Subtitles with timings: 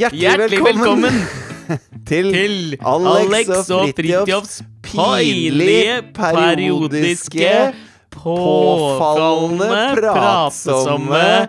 [0.00, 1.16] Hjertelig, Hjertelig velkommen
[2.08, 7.72] til, til Alex og Fridtjofs pinlige, periodiske,
[8.10, 9.68] påfallende,
[10.00, 11.48] pratsomme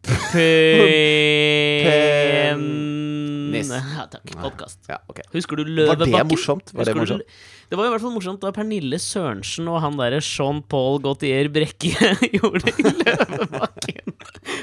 [0.32, 1.20] Pen...
[3.60, 3.70] Nis.
[3.98, 4.30] Ja, takk.
[4.40, 4.78] Podkast.
[4.88, 5.24] Ja, okay.
[5.34, 6.72] Husker du Var det morsomt?
[6.74, 7.24] Var det morsomt?
[7.26, 11.48] du- Det var i hvert fall morsomt da Pernille Sørensen og han derre Jean-Paul Gautier
[11.54, 11.92] Brekke
[12.36, 14.14] gjorde det i Løvebakken.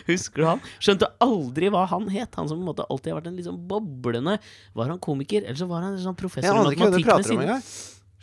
[0.07, 0.63] Husker du han?
[0.83, 2.35] Skjønte aldri hva han het.
[2.39, 4.37] Han som på en måte alltid har vært en liksom boblende
[4.75, 7.59] Var han komiker, eller så var han en sånn professor i matematikk med sine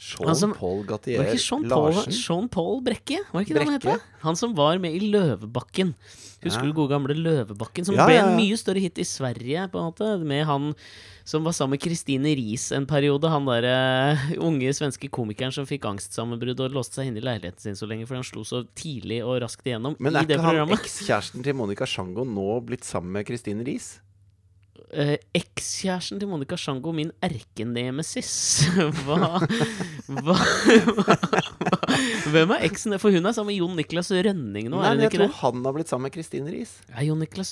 [0.05, 2.13] Jean-Paul Gautier Jean-Paul Larsen.
[2.19, 3.21] Jean Paul Brekke?
[3.33, 3.93] Var ikke det han Brekke?
[3.95, 4.23] het?
[4.25, 5.95] Han som var med i Løvebakken.
[6.45, 7.87] Husker du gode gamle Løvebakken?
[7.89, 10.11] Som ble en mye større hit i Sverige, på en måte.
[10.25, 10.73] Med han
[11.25, 13.31] som var sammen med Kristine Riis en periode.
[13.33, 17.79] Han derre unge svenske komikeren som fikk angstsammenbrudd og låste seg inne i leiligheten sin
[17.81, 21.47] så lenge fordi han slo så tidlig og raskt igjennom Men er ikke han ekskjæresten
[21.47, 23.95] til Monica Sjango nå blitt sammen med Christine Riis?
[24.95, 28.29] Eh, Ekskjæresten til Monica Sjango, min erkenemesis.
[29.03, 29.41] Hva,
[30.23, 31.17] hva, hva
[32.31, 32.95] Hvem er eksen?
[33.03, 35.31] For hun er sammen med Jon Niklas Rønning nå, Nei, men jeg ikke det?
[35.33, 36.73] tror han har blitt sammen med Kristin Riis.
[36.93, 36.99] Ja,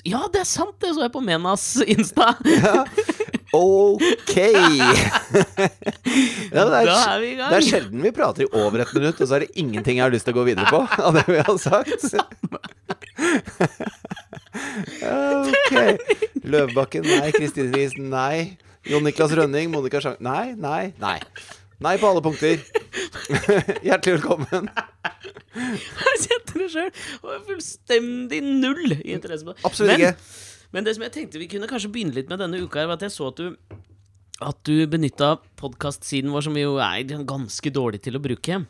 [0.07, 0.77] Ja, det er sant!
[0.83, 2.27] Det så jeg på Menas Insta!
[2.47, 2.85] Ja.
[3.53, 4.33] Ok!
[4.39, 4.47] ja,
[6.57, 7.51] det, er, Da er vi i gang.
[7.53, 10.07] det er sjelden vi prater i over et minutt, og så er det ingenting jeg
[10.07, 12.01] har lyst til å gå videre på av det vi har sagt.
[15.07, 15.75] Ok.
[16.43, 17.33] Løvbakken, nei.
[17.35, 18.57] Kristine Riis, nei.
[18.89, 21.19] Jon Niklas Rønning, Monica Chang Nei, nei, nei.
[21.83, 22.63] Nei på alle punkter.
[23.87, 24.69] Hjertelig velkommen.
[25.53, 26.91] Jeg kjente det sjøl!
[27.49, 29.65] Fullstendig null i interesse på det.
[29.67, 30.69] Absolutt men, ikke.
[30.73, 33.01] Men det som jeg tenkte vi kunne kanskje begynne litt med denne uka, her, var
[33.01, 33.57] at jeg så at du
[34.43, 38.63] at du benytta podkastsiden vår, som vi jo er ganske dårlig til å bruke,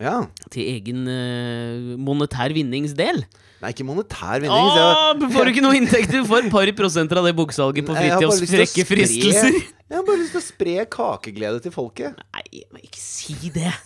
[0.00, 0.26] Ja.
[0.50, 3.22] til egen uh, monetær vinningsdel.
[3.62, 4.70] Nei, ikke monetær vinning.
[4.72, 4.80] så
[5.20, 6.22] jeg- får du ikke noe inntekter?
[6.22, 7.98] Du får et par prosenter av det boksalget på å
[8.42, 9.52] frekke fristelser.
[9.92, 12.16] Jeg har bare lyst til å spre kakeglede til folket.
[12.34, 13.72] Nei, men ikke si det.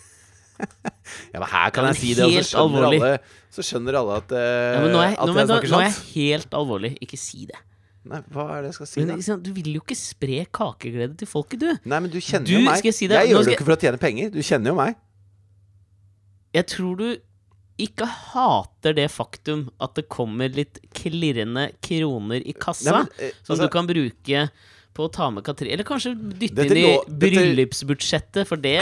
[1.33, 2.97] Ja, men her kan Ja, men jeg si det, og så skjønner alvorlig.
[2.97, 3.19] alle,
[3.53, 5.77] så skjønner alle at, uh, Ja, men nå er, at nå, men, jeg snakker sant.
[5.77, 6.91] nå er jeg helt alvorlig.
[7.05, 7.59] Ikke si det.
[8.07, 9.35] Nei, hva er det jeg skal si, Men, da?
[9.43, 11.69] du vil jo ikke spre kakeglede til folket, du.
[11.85, 12.81] Nei, men du kjenner Du, jo meg.
[12.81, 13.05] jeg si?
[13.05, 14.31] Jeg gjør det jo ikke for å tjene penger.
[14.33, 14.95] Du kjenner jo meg.
[16.55, 17.07] Jeg tror du
[17.77, 23.31] ikke hater det faktum at det kommer litt klirrende kroner i kassa, Nei, men, eh,
[23.43, 24.49] som altså- du kan bruke
[24.97, 28.79] på å ta med Katrin Eller kanskje dytte inn i lå- dette- bryllupsbudsjettet, for det,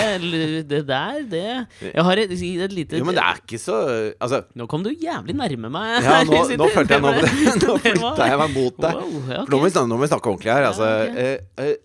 [0.69, 4.45] det der, det Jeg har et, et lite Jo, men det er ikke så Altså,
[4.55, 6.01] Nå kom du jævlig nærme meg.
[6.03, 7.11] ja, nå, nå følte jeg nå,
[7.67, 8.95] nå flytta jeg meg mot deg.
[8.95, 10.61] Wow, ja, For nå, må vi snakke, ordentlig her.
[10.61, 11.17] Ja, Altså, ok.
[11.17, 11.75] eh, eh,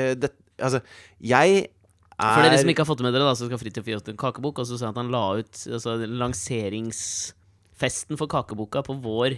[0.00, 0.80] eh, det, altså
[1.22, 1.68] Jeg
[2.18, 3.96] er For dere som ikke har fått det med dere, da, så skal Fridtjof gi
[3.98, 4.56] ut en kakebok.
[4.62, 5.90] Og så sa han at han la ut altså,
[6.22, 9.30] lanseringsfesten for kakeboka på vår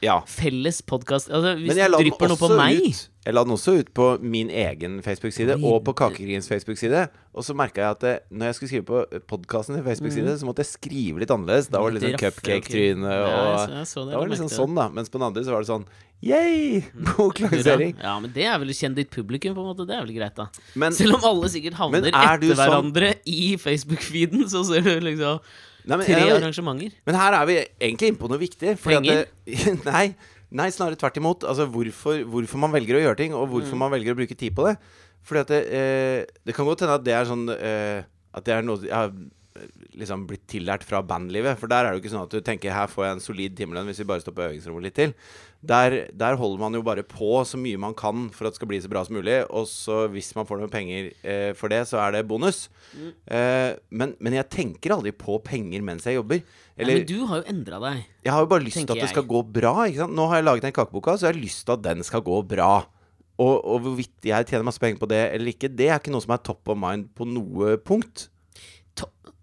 [0.00, 0.22] Ja.
[0.26, 1.28] felles podkast.
[1.28, 3.52] Altså, hvis Men jeg la den drypper noe på også meg ut Jeg la den
[3.52, 7.02] også ut på min egen Facebook-side og på Kakekrigens Facebook-side.
[7.36, 10.48] Og så merka jeg at det, når jeg skulle skrive på podkasten sin Facebook-side, så
[10.48, 11.68] måtte jeg skrive litt annerledes.
[11.68, 14.74] Da var det litt sånn cupcake-tryne, og ja, så- det, Da var det liksom sånn,
[14.74, 14.88] da.
[14.88, 15.84] Mens på den andre så var det sånn
[16.22, 16.80] Yay!
[17.16, 17.94] Boklansering.
[18.00, 19.86] Ja, men det er vel kjenn ditt publikum, på en måte.
[19.88, 20.48] Det er vel greit, da.
[20.76, 24.80] Men, Selv om alle sikkert havner er du etter sånn- hverandre i Facebook-feeden, så ser
[24.80, 25.40] du liksom
[25.90, 26.92] nei, men, tre arrangementer.
[27.08, 28.76] men her er vi egentlig inne på noe viktig.
[28.84, 29.24] Penger?
[29.90, 30.04] nei,
[30.60, 31.44] nei, snarere tvert imot.
[31.50, 33.52] Altså hvorfor, hvorfor man velger å gjøre ting, og Mm.
[33.56, 34.76] hvorfor man velger å bruke tid på det.
[35.26, 38.02] Fordi at det, eh, det kan godt hende at det er sånn eh,
[38.32, 39.10] At det er noe jeg har
[39.98, 41.58] liksom blitt tillært fra bandlivet.
[41.60, 43.56] For der er det jo ikke sånn at du tenker her får jeg en solid
[43.58, 45.14] timelønn hvis vi bare står på øvingsrommet litt til.
[45.60, 48.70] Der, der holder man jo bare på så mye man kan for at det skal
[48.70, 49.42] bli så bra som mulig.
[49.52, 52.68] Og så hvis man får noen penger eh, for det, så er det bonus.
[52.94, 53.10] Mm.
[53.36, 56.40] Eh, men, men jeg tenker aldri på penger mens jeg jobber.
[56.80, 58.06] Nei, men du har jo endra deg.
[58.24, 59.12] Jeg har jo bare lyst til at det jeg.
[59.12, 59.74] skal gå bra.
[60.08, 62.40] Nå har jeg laget den kakeboka, så jeg har lyst til at den skal gå
[62.48, 62.72] bra.
[63.40, 66.24] Og, og hvorvidt jeg tjener masse penger på det eller ikke, det er ikke noe
[66.24, 68.29] som er top of mind på noe punkt.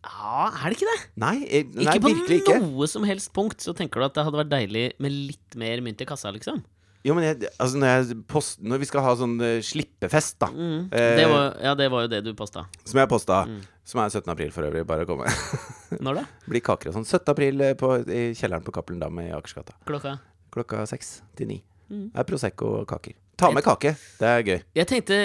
[0.07, 0.99] Ja, er det ikke det?
[1.19, 2.57] Nei, eh, nei ikke på virkelig ikke.
[2.63, 5.81] noe som helst punkt så tenker du at det hadde vært deilig med litt mer
[5.83, 6.63] mynt i kassa, liksom.
[7.05, 10.47] Jo, men jeg, altså når, jeg post, når vi skal ha sånn uh, slippefest, da,
[10.51, 10.87] Mm.
[10.91, 12.65] Eh, Det var, ja, det var jo det du posta.
[12.83, 13.61] som jeg posta, Mm.
[13.85, 14.31] som er 17.
[14.33, 15.27] april for øvrig, bare å komme.
[16.03, 16.25] Når da?
[16.49, 17.05] Blir kaker og sånn.
[17.07, 17.31] 17.
[17.31, 19.77] april på, i kjelleren på Cappelen Dam i Akersgata.
[19.87, 20.17] Klokka?
[20.51, 21.61] Klokka seks til ni.
[21.89, 22.09] Mm.
[22.11, 23.13] Det er Prosecco og kaker.
[23.37, 23.93] Ta med kake.
[24.19, 24.61] Det er gøy.
[24.75, 25.17] Jeg tenkte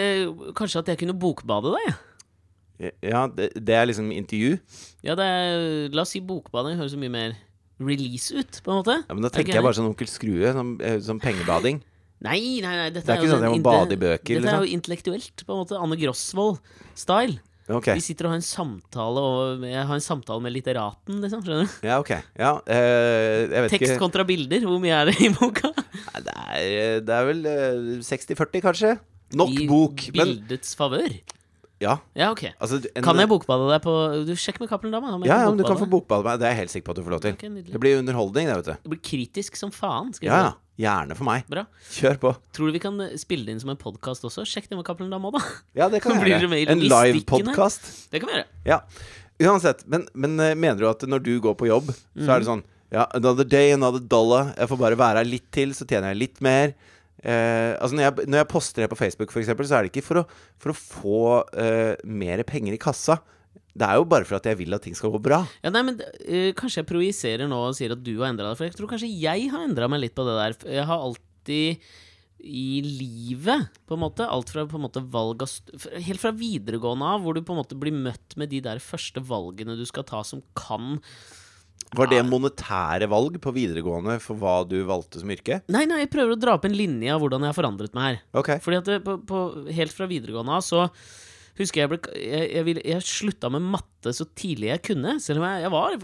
[0.55, 1.94] kanskje at jeg kunne bokbade deg, jeg.
[3.05, 4.56] Ja, det, det er liksom intervju.
[5.06, 5.64] Ja, det er,
[5.94, 7.37] la oss si bokbading høres mye mer
[7.82, 8.99] release ut, på en måte.
[9.06, 11.81] Ja, men Da Er tenker jeg bare sånn Onkel Skrue, som, eh, som pengebading.
[12.23, 14.38] Nei, nei, nei, dette Det er ikke sånn at jeg må bade i bøker, Dette
[14.38, 14.67] er liksom.
[14.67, 15.79] jo intellektuelt, på en måte.
[15.81, 17.40] Anne Grosvold-style.
[17.73, 17.94] Okay.
[17.94, 21.44] Vi sitter og har en samtale Og jeg har en samtale med litteraten, liksom.
[21.46, 21.76] Skjønner du?
[21.87, 22.11] Ja, ok.
[22.38, 24.67] Ja, øh, Tekst ikke kontra bilder.
[24.67, 25.70] Hvor mye er det i boka?
[25.70, 28.96] Nei, det, er, det er vel eh, 60-40, kanskje?
[29.38, 31.14] Nok I bok, I bildets favør.
[31.82, 31.96] Ja.
[32.17, 32.44] Ja, ok.
[32.62, 33.93] Altså, en, Kan jeg bokbade deg på
[34.29, 35.12] Du, Sjekk med Cappelen Dama.
[35.26, 36.38] Ja, ja, men du kan få bokbade meg.
[36.40, 37.34] Det er jeg helt sikker på at du får lov til.
[37.37, 37.50] Okay.
[37.75, 38.75] Det blir underholdning, det, vet du.
[38.87, 40.12] Det blir kritisk som faen.
[40.17, 40.52] Skal Ja, ja.
[40.82, 41.43] Gjerne for meg.
[41.52, 41.67] Bra.
[41.93, 42.31] Kjør på.
[42.56, 44.46] Tror du vi kan eh, spille det inn som en podkast også?
[44.49, 45.43] Sjekk det med Cappelen Dama, da.
[45.76, 46.49] Ja, det kan vi gjøre.
[46.73, 47.90] En live-podkast.
[48.14, 48.49] Det kan vi gjøre.
[48.67, 48.79] Ja.
[49.43, 49.84] Uansett.
[49.90, 52.31] Men, men eh, mener du at når du går på jobb, så Mhm.
[52.31, 52.62] er det sånn
[52.93, 54.50] Ja, another day, another dollar.
[54.58, 56.75] Jeg får bare være her litt til, så tjener jeg litt mer.
[57.22, 60.06] Eh, altså når jeg, når jeg poster det på Facebook, eksempel, så er det ikke
[60.06, 60.26] for å,
[60.62, 61.22] for å få
[61.62, 63.20] eh, mer penger i kassa.
[63.72, 65.40] Det er jo bare for at jeg vil at ting skal gå bra.
[65.64, 68.58] Ja, nei, men uh, Kanskje jeg projiserer nå og sier at du har endra deg.
[68.58, 70.56] For jeg tror kanskje jeg har endra meg litt på det der.
[70.76, 71.86] Jeg har alltid
[72.42, 77.06] i livet, på en måte, alt fra på en måte valg av Helt fra videregående
[77.14, 80.04] av, hvor du på en måte blir møtt med de der første valgene du skal
[80.08, 80.98] ta, som kan
[81.96, 85.58] Var det monetære valg på videregående for hva du valgte som yrke?
[85.72, 88.06] Nei, nei, jeg prøver å dra opp en linje av hvordan jeg har forandret meg
[88.08, 88.22] her.
[88.40, 88.62] Okay.
[88.64, 89.42] Fordi at det, på, på,
[89.76, 90.86] helt fra videregående av så
[91.60, 95.18] husker jeg ble Jeg, jeg, ville- jeg slutta med matte så tidlig jeg kunne.
[95.20, 95.98] Selv om jeg, jeg var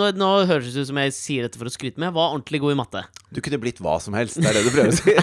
[0.00, 2.34] nå, nå høres det ut som jeg sier dette for å skryte, men jeg var
[2.34, 3.04] ordentlig god i matte.
[3.30, 5.14] Du kunne blitt hva som helst, det er det du prøver å si.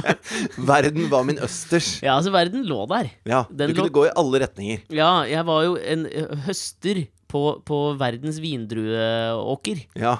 [0.70, 1.96] Verden var min østers.
[2.06, 3.10] Ja, altså, verden lå der.
[3.26, 4.84] Ja, Den du kunne lå- gå i alle retninger.
[4.94, 6.06] Ja, jeg var jo en
[6.46, 9.86] høster på, på verdens vindrueåker.
[10.00, 10.18] Ja.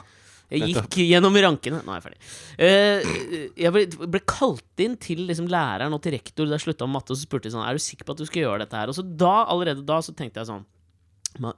[0.50, 2.20] Jeg gikk gjennom rankene Nå er jeg ferdig.
[2.58, 3.84] Uh, jeg ble,
[4.16, 7.20] ble kalt inn til liksom læreren og til rektor da jeg slutta med matte, og
[7.20, 8.90] så spurte de sånn Er du sikker på at du skal gjøre dette her?
[8.90, 10.66] Og så da, allerede da, så tenkte jeg sånn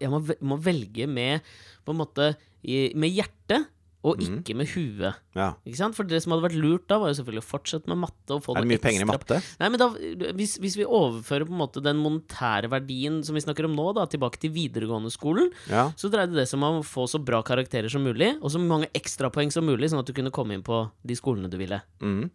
[0.02, 1.54] Jeg må, må velge med
[1.86, 3.64] På en måte med hjertet,
[4.04, 4.42] og Mhm.
[4.42, 5.14] ikke med huet.
[5.36, 5.54] ja.
[5.64, 5.94] Ikke sant?
[5.94, 8.30] For det som hadde vært lurt da, var jo selvfølgelig å fortsette med matte.
[8.34, 9.42] Og få Er det mye mye penger i matte?
[9.60, 9.88] Nei, men da,
[10.34, 13.94] hvis, hvis vi overfører på en måte den monetære verdien som vi snakker om nå,
[13.94, 15.90] da, tilbake til videregående skolen, Ja.
[15.96, 18.88] så dreide det seg om å få så bra karakterer som mulig, og så mange
[18.92, 21.80] ekstrapoeng som mulig, sånn at du kunne komme inn på de skolene du ville.
[22.00, 22.30] Mm.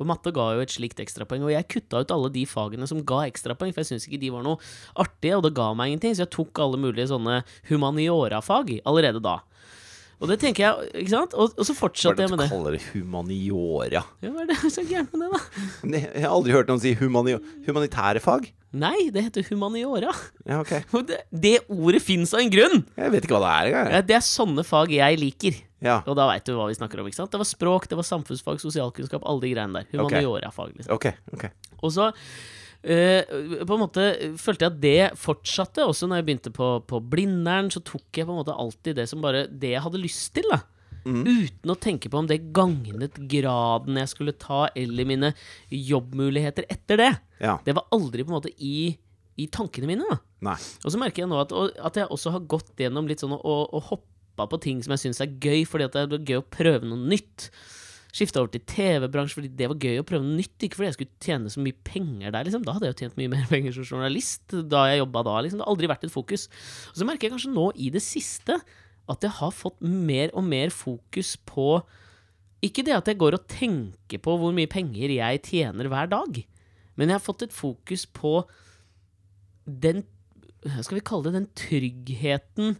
[0.00, 3.04] Og matte ga jo et slikt ekstrapoeng, og jeg kutta ut alle de fagene som
[3.04, 4.56] ga ekstrapoeng, for jeg syntes ikke de var noe
[4.96, 9.38] artige, og det ga meg ingenting, så jeg tok alle mulige sånne humaniora-fag allerede da.
[10.22, 11.32] Og det tenker jeg, ikke sant?
[11.34, 12.48] Og, og så fortsatte jeg fortsatte det jeg er med det.
[12.52, 14.02] kaller det humaniora?
[14.22, 16.02] Ja, hva er det så gærent med det, da?
[16.14, 17.34] Jeg har aldri hørt noen si humani
[17.66, 18.46] humanitære fag.
[18.72, 20.14] Nei, det heter humaniora.
[20.46, 20.72] Ja, ok.
[20.96, 22.84] Og det, det ordet fins av en grunn!
[22.96, 23.92] Jeg vet ikke hva det er engang.
[23.96, 25.58] Ja, Det er sånne fag jeg liker.
[25.82, 25.98] Ja.
[26.06, 27.10] Og da veit du hva vi snakker om.
[27.10, 27.34] ikke sant?
[27.34, 29.90] Det var språk, det var samfunnsfag, sosialkunnskap, alle de greiene der.
[29.90, 30.76] Humaniora-fag.
[30.78, 30.94] liksom.
[30.94, 31.10] Ok.
[31.34, 31.48] ok
[31.82, 32.12] Og så
[32.82, 33.22] eh,
[33.62, 34.06] på en måte
[34.40, 35.86] følte jeg at det fortsatte.
[35.86, 39.08] Også når jeg begynte på, på Blindern, så tok jeg på en måte alltid det
[39.10, 40.48] som bare Det jeg hadde lyst til.
[40.50, 40.62] da
[41.02, 45.32] Uten å tenke på om det gagnet graden jeg skulle ta, eller mine
[45.74, 47.12] jobbmuligheter etter det.
[47.42, 47.56] Ja.
[47.66, 48.92] Det var aldri på en måte i,
[49.34, 50.06] i tankene mine.
[50.06, 50.20] da
[50.82, 53.56] og så merker jeg nå at, at jeg også har gått gjennom litt sånn å,
[53.66, 56.50] å hoppa på ting som jeg syns er gøy, fordi at det er gøy å
[56.54, 57.50] prøve noe nytt.
[58.12, 60.58] Skifta over til TV-bransjen fordi det var gøy å prøve noe nytt.
[60.60, 62.64] Ikke fordi jeg skulle tjene så mye penger der, liksom.
[62.66, 65.36] Da hadde jeg jo tjent mye mer penger som journalist da jeg jobba da.
[65.40, 66.46] liksom Det har aldri vært et fokus.
[66.92, 68.60] Og så merker jeg kanskje nå i det siste
[69.10, 71.82] at jeg har fått mer og mer fokus på
[72.62, 76.44] Ikke det at jeg går og tenker på hvor mye penger jeg tjener hver dag,
[76.94, 78.42] men jeg har fått et fokus på
[79.66, 80.04] den
[80.62, 82.76] skal vi kalle det, den tryggheten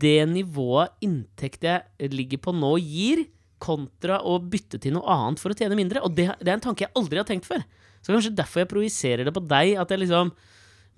[0.00, 3.24] det nivået inntekt jeg ligger på nå, gir,
[3.62, 6.02] kontra å bytte til noe annet for å tjene mindre.
[6.06, 7.64] Og det, det er en tanke jeg aldri har tenkt før.
[8.02, 9.74] Så kanskje derfor jeg projiserer det på deg.
[9.82, 10.30] At jeg liksom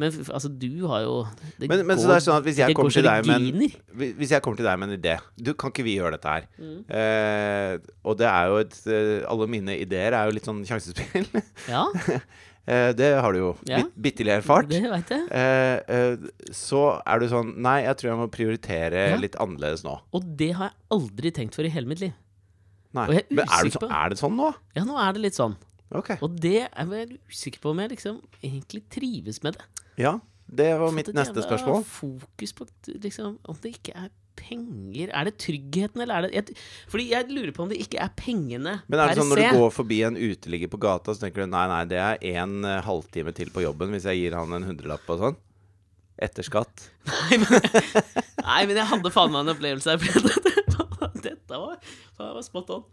[0.00, 1.14] Men altså, du har jo
[1.60, 4.12] det Men, men så det er sånn at hvis jeg kommer til deg med en.
[4.20, 6.46] Hvis jeg kommer til deg med en idé Du, kan ikke vi gjøre dette her?
[6.60, 6.78] Mm.
[7.00, 11.26] Eh, og det er jo et eh, Alle mine ideer er jo litt sånn sjansespill.
[11.68, 11.82] Ja,
[12.70, 13.82] eh, det har du jo Ja.
[13.82, 14.70] bit, bitterlig erfart.
[14.72, 15.28] det vet jeg.
[15.36, 16.16] Eh,
[16.56, 19.20] så er du sånn Nei, jeg tror jeg må prioritere Ja.
[19.20, 19.98] litt annerledes nå.
[20.16, 22.16] Og det har jeg aldri tenkt for i hele mitt liv.
[22.96, 23.06] Nei.
[23.30, 24.50] Men er, det, så, er det sånn nå?
[24.74, 25.54] Ja, nå er det litt sånn.
[25.90, 26.18] Okay.
[26.22, 29.66] Og det er jeg usikker på om jeg liksom egentlig trives med det.
[30.00, 30.16] Ja,
[30.50, 31.84] det var mitt neste spørsmål.
[31.86, 32.66] Fokus på
[33.02, 36.56] liksom, om det ikke er penger Er det tryggheten, eller er det jeg,
[36.88, 39.58] Fordi jeg lurer på om det ikke er pengene Men er det sånn når du
[39.58, 42.78] går forbi en uteligger på gata, så tenker du nei, nei, det er en uh,
[42.86, 45.38] halvtime til på jobben hvis jeg gir han en hundrelapp og sånn?
[46.20, 46.88] Etter skatt?
[47.08, 47.68] Nei, men,
[48.48, 50.50] nei, men jeg hadde faen meg en opplevelse her.
[51.26, 52.88] Dette, var, det var spot on.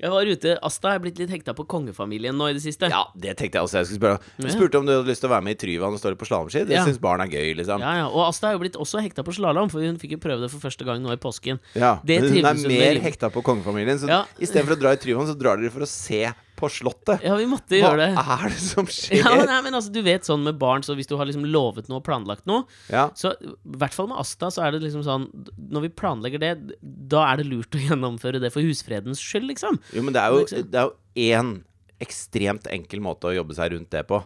[0.00, 2.88] Jeg var ute Asta er blitt litt hekta på kongefamilien nå i det siste.
[2.88, 4.46] Ja, det tenkte jeg også jeg skulle spørre om.
[4.46, 6.28] Du spurte om du hadde lyst til å være med i Tryvann og står på
[6.30, 6.62] slalåmski.
[6.70, 6.84] Det Ja.
[6.86, 7.82] syns barn er gøy, liksom.
[7.84, 10.20] Ja, ja, Og Asta er jo blitt også hekta på slalåm, for hun fikk jo
[10.22, 11.60] prøve det for første gang nå i påsken.
[11.76, 13.02] Ja, Det men hun er hun mer med.
[13.02, 13.98] hekta på kongefamilien.
[14.00, 14.24] Så Ja.
[14.40, 17.22] istedenfor å dra i Tryvann, så drar dere for å se på Slottet.
[17.26, 18.08] Ja, vi måtte Hva gjøre det.
[18.18, 19.22] Hva er det som skjer?
[19.24, 21.88] Ja, nei, men altså, du vet sånn med barn, så hvis du har liksom lovet
[21.90, 23.08] noe og planlagt noe, Ja.
[23.18, 25.24] så i hvert fall med Asta, så er det liksom sånn
[25.70, 26.52] Når vi planlegger det,
[27.10, 29.80] da er det lurt å gjennomføre det for husfredens skyld, liksom.
[29.96, 30.68] Jo, men det er jo, Liksom.
[30.70, 31.54] det er jo én
[32.00, 34.20] ekstremt enkel måte å jobbe seg rundt det på.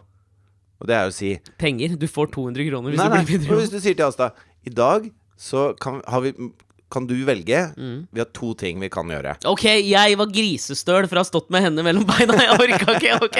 [0.79, 1.95] Og det er jo å si Penger.
[1.99, 3.23] Du får 200 kroner hvis Nei, du nei.
[3.27, 3.57] blir videre.
[3.63, 4.29] Hvis du sier til Asta
[4.67, 6.31] I dag så kan, har vi,
[6.95, 8.07] kan du velge Mm.
[8.15, 9.35] Vi har to ting vi kan gjøre.
[9.51, 12.37] Ok, jeg var grisestøl for å ha stått med henne mellom beina.
[12.39, 13.39] Jeg orka ikke, ok?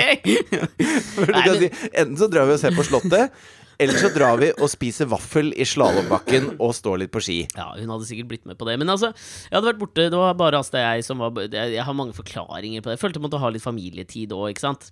[1.29, 3.31] Nei, men- si, enten så drar vi og ser på Slottet,
[3.79, 7.38] eller så drar vi og spiser vaffel i slalåmbakken og står litt på ski.
[7.57, 8.77] Ja, hun hadde sikkert blitt med på det.
[8.79, 9.09] Men altså,
[9.50, 10.05] jeg hadde vært borte.
[10.13, 12.95] Det var bare Asta og jeg som var Jeg, jeg har mange forklaringer på det.
[12.95, 14.91] Jeg følte jeg måtte ha litt familietid òg, ikke sant.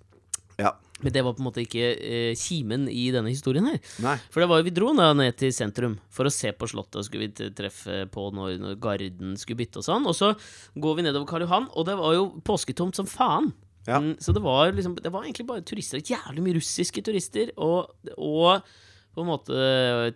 [0.60, 0.74] Ja.
[1.04, 3.78] Men det var på en måte ikke eh, kimen i denne historien her.
[4.04, 4.16] Nei.
[4.32, 6.98] For det var jo, vi dro da ned til sentrum for å se på Slottet,
[7.00, 10.04] og skulle vi treffe på når, når Garden skulle bytte og sånn.
[10.08, 10.28] Og så
[10.80, 13.46] går vi nedover Karl Johan, og det var jo påsketomt som faen.
[13.84, 13.98] Ja.
[14.00, 16.00] Mm, så det var liksom Det var egentlig bare turister.
[16.00, 17.52] Jævlig mye russiske turister.
[17.60, 18.64] Og, og
[19.14, 19.52] på en måte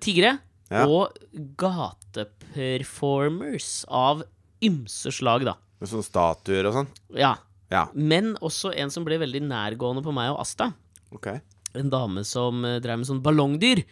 [0.01, 0.41] tiggere.
[0.73, 0.89] Ja.
[0.89, 1.13] Og
[1.61, 4.23] gateperformers av
[4.65, 5.55] ymse slag, da.
[5.79, 6.91] Med sånne statuer og sånn.
[7.17, 7.37] Ja.
[7.73, 7.87] Ja.
[7.95, 10.71] Men også en som ble veldig nærgående på meg og Asta.
[11.15, 11.43] Okay.
[11.77, 13.85] En dame som uh, drev med sånn ballongdyr.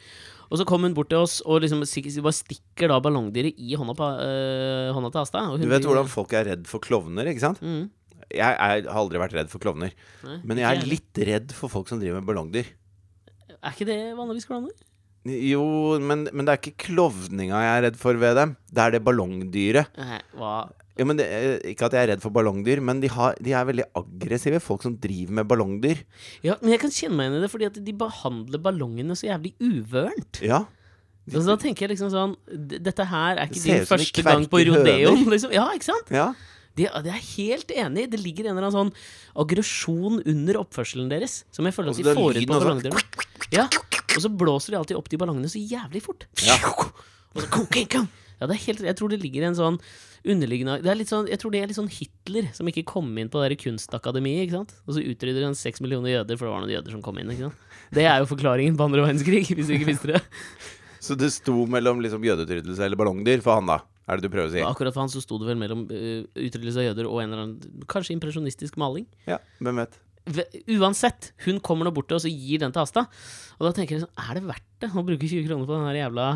[0.47, 3.97] Og så kom hun bort til oss og liksom bare stikker da ballongdyret i hånda,
[3.99, 5.43] på, øh, hånda til Asta.
[5.59, 7.59] Du vet hvordan folk er redd for klovner, ikke sant?
[7.59, 7.89] Mm.
[8.31, 9.95] Jeg, er, har aldri vært redd for klovner.
[10.27, 12.71] Nei, Men jeg er litt redd for folk som driver med ballongdyr.
[13.57, 14.87] Er ikke det vanligvis klovner?
[15.27, 15.67] Jo,
[15.99, 18.55] men, men det er ikke klovninga jeg er redd for ved dem.
[18.71, 19.99] Det er det ballongdyret.
[19.99, 20.53] Nei, hva
[20.97, 23.53] Ja, men det, er- ikke at jeg er redd for ballongdyr, men de, har, de
[23.53, 26.01] er veldig aggressive, folk som driver med ballongdyr.
[26.47, 29.29] Ja, men jeg kan kjenne meg igjen i det, fordi at de behandler ballongene så
[29.29, 30.41] jævlig uvørent.
[30.47, 30.63] Ja.
[31.27, 32.37] Så da tenker jeg liksom sånn
[32.87, 35.51] Dette her er ikke din første gang på rodeoen, liksom.
[35.53, 36.13] Ja, ikke sant?
[36.15, 36.31] ja.
[36.77, 38.09] Det, det er jeg helt enig i.
[38.13, 41.39] Det ligger en eller annen sånn aggresjon under oppførselen deres.
[41.55, 43.01] Som jeg føler at de får ut på ballongdyrene.
[43.55, 43.65] Ja,
[44.13, 46.27] og så blåser de alltid opp de ballongene så jævlig fort.
[46.45, 46.57] Ja.
[47.33, 48.09] Og så kong, kong, kong.
[48.41, 49.81] Ja, det er helt, jeg tror det ligger en sånn
[50.27, 53.09] underliggende det er litt sånn, Jeg tror det er litt sånn Hitler som ikke kom
[53.21, 54.47] inn på det der kunstakademiet.
[54.47, 54.75] ikke sant?
[54.87, 57.31] Og så utrydder han seks millioner jøder, for det var noen jøder som kom inn.
[57.33, 57.67] ikke sant?
[57.95, 60.23] Det er jo forklaringen på andre verdenskrig, hvis du ikke visste det.
[61.07, 63.81] Så det sto mellom liksom jødeutryddelse eller ballongdyr for han, da?
[64.07, 64.61] Er det du prøver å si?
[64.63, 67.31] Ja, akkurat for han så sto det vel mellom uh, utryddelse av jøder og en
[67.31, 69.07] eller annen kanskje impresjonistisk maling.
[69.27, 69.97] Ja, hvem vet?
[70.75, 73.07] Uansett, hun kommer nå bort til oss og gir den til Asta.
[73.59, 75.87] Og da tenker jeg sånn, er det verdt det å bruke 20 kroner på den
[75.87, 76.27] her jævla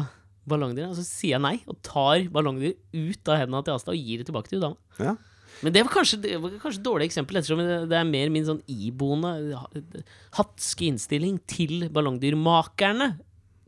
[0.49, 0.91] ballongdyret?
[0.91, 4.19] Og så sier jeg nei, og tar ballongdyr ut av hendene til Asta og gir
[4.23, 4.77] det tilbake til dama.
[4.99, 5.17] Ja.
[5.63, 7.59] Men det var kanskje, det var kanskje et dårlig eksempel, ettersom
[7.91, 9.33] det er mer min sånn iboende
[10.39, 13.19] hatske innstilling til ballongdyrmakerne.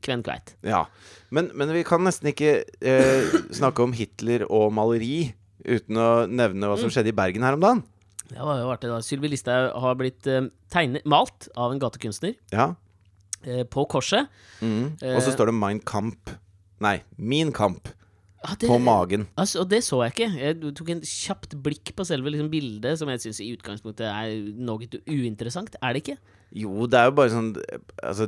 [0.02, 0.56] Kven Kveit.
[0.66, 0.86] ja.
[1.30, 3.22] Men, men vi kan nesten ikke eh,
[3.54, 5.30] snakke om Hitler og maleri
[5.64, 6.94] uten å nevne hva som Mm.
[6.96, 7.82] skjedde i Bergen her om dagen.
[8.28, 8.98] Det var jo artig, da.
[9.00, 12.74] Sylvi Listhaug har blitt eh, tegnet, malt av en gatekunstner Ja.
[13.46, 14.28] eh, på korset.
[14.60, 14.96] Mm.
[15.00, 15.36] Og så Eh.
[15.36, 16.30] står det Mein Kamp.
[16.82, 17.88] Nei, Min Kamp
[18.44, 19.28] Ah, det- på magen.
[19.38, 20.26] Altså, og det så jeg ikke.
[20.42, 24.32] Jeg tok en kjapt blikk på selve liksom, bildet, som jeg syns i utgangspunktet er
[24.58, 25.76] noe uinteressant.
[25.80, 26.16] Er det ikke?
[26.52, 27.52] Jo, det er jo bare sånn
[28.02, 28.26] Altså,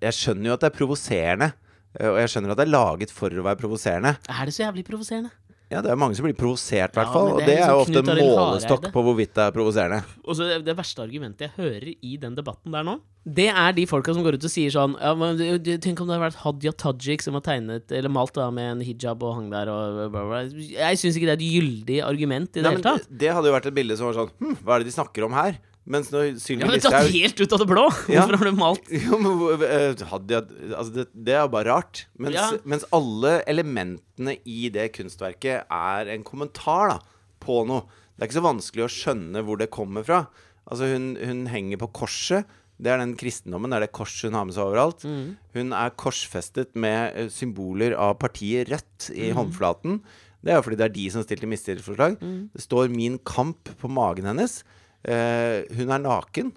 [0.00, 1.52] jeg skjønner jo at det er provoserende.
[2.00, 4.16] eh, Og jeg skjønner at det er laget for å være provoserende.
[4.32, 5.30] Er det så jævlig provoserende?
[5.68, 7.26] Ja, det er mange som blir provosert, i hvert fall.
[7.28, 9.98] Ja, Og det er er jo liksom ofte en målestokk på hvorvidt det er provoserende.
[10.24, 12.94] Og så det, det verste argumentet jeg hører i den debatten der nå,
[13.28, 15.36] det er de folka som går ut og sier sånn ja, men,
[15.84, 18.80] Tenk om det hadde vært Hadia Tajik som var tegnet eller malt da med en
[18.86, 20.38] hijab og hang der og bla, bla.
[20.48, 23.04] Jeg syns ikke det er et gyldig argument i det Nei, hele tatt.
[23.10, 24.94] det, det hadde jo vært et bilde som var sånn Hm, hva er det de
[24.96, 25.58] snakker om her?
[25.88, 27.84] Mens når Sylvi Ja, men Tatt Listhaug helt ut av det blå!
[28.12, 28.26] Ja.
[28.26, 32.02] Hvorfor har du malt Jo, men hadde, eh, Altså, det, det er bare rart.
[32.20, 32.48] Mens, Ja.
[32.68, 36.98] mens alle elementene i det kunstverket er en kommentar da
[37.40, 37.86] på noe.
[38.18, 40.24] Det er ikke så vanskelig å skjønne hvor det kommer fra.
[40.68, 42.44] Altså, hun, hun henger på korset.
[42.78, 45.02] Det er den kristendommen, det er det korset hun har med seg overalt.
[45.08, 45.36] Mm.
[45.56, 49.16] Hun er korsfestet med eh, symboler av partiet Rødt Mm.
[49.24, 50.00] i håndflaten.
[50.44, 52.18] Det er jo fordi det er de som stilte mistillitsforslag.
[52.22, 52.50] Mm.
[52.54, 54.62] Det står 'Min kamp' på magen hennes.
[55.06, 56.54] Eh, hun er naken.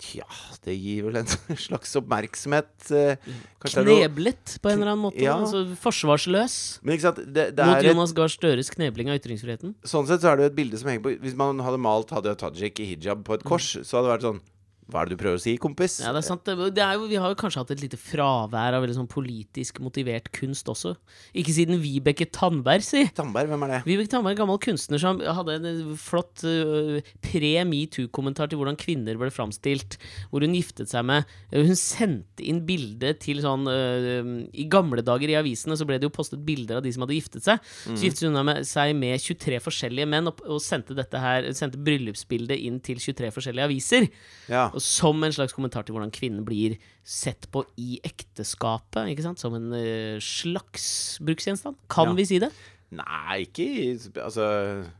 [0.00, 0.26] Tja,
[0.64, 1.28] det gir vel en
[1.66, 2.68] slags oppmerksomhet.
[2.92, 3.16] eh,
[3.64, 5.22] kneblet på en eller annen måte?
[5.24, 5.38] Ja.
[5.40, 9.74] Altså forsvarsløs Men sant, det, det mot Jonas Gahr Støres knebling av ytringsfriheten?
[9.84, 12.12] sånn sett så er det jo et bilde som henger på Hvis man hadde malt
[12.12, 14.42] Hadia Tajik i hijab på et kors, så hadde det vært sånn
[14.90, 15.98] Hva er det du prøver å si, kompis?
[16.02, 16.46] Ja, det er sant.
[16.46, 19.78] Det er jo, vi har jo kanskje hatt et lite fravær av veldig sånn politisk
[19.84, 20.94] motivert kunst også.
[21.38, 23.04] Ikke siden Vibeke Tandberg, si.
[23.16, 23.80] Tandberg, hvem er det?
[23.86, 29.98] Vibeke Tandberg, gammel kunstner som hadde en flott uh, pre-metoo-kommentar til hvordan kvinner ble framstilt.
[30.32, 35.04] Hvor hun giftet seg med uh, Hun sendte inn bilde til sånn uh, I gamle
[35.06, 37.70] dager i avisene så ble det jo postet bilder av de som hadde giftet seg.
[37.86, 41.80] Så giftet hun med, seg med 23 forskjellige menn og, og sendte dette her Sendte
[41.82, 44.06] bryllupsbildet inn til 23 forskjellige aviser.
[44.50, 44.68] Ja.
[44.74, 46.74] Og som en slags kommentar til hvordan kvinnen blir
[47.06, 49.08] sett på i ekteskapet.
[49.12, 49.40] Ikke sant?
[49.42, 51.78] Som en uh, slags bruksgjenstand.
[51.92, 52.18] Kan Ja.
[52.18, 52.50] vi si det?
[52.90, 53.84] Nei, ikke i
[54.18, 54.44] Altså,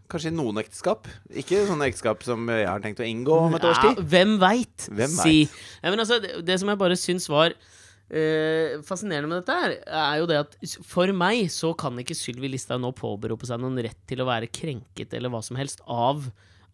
[0.08, 1.08] kanskje i noen ekteskap.
[1.34, 3.98] Ikke sånne ekteskap som jeg har tenkt å inngå om et års tid.
[3.98, 4.86] Ja, hvem veit?
[5.10, 5.40] Si.
[5.82, 9.74] Ja, men altså, det, det som jeg bare syns var uh, fascinerende med dette, her
[10.04, 10.54] er jo det at
[10.86, 14.52] for meg så kan ikke Sylvi Listhaug nå påberope seg noen rett til å være
[14.54, 16.28] krenket eller hva som helst av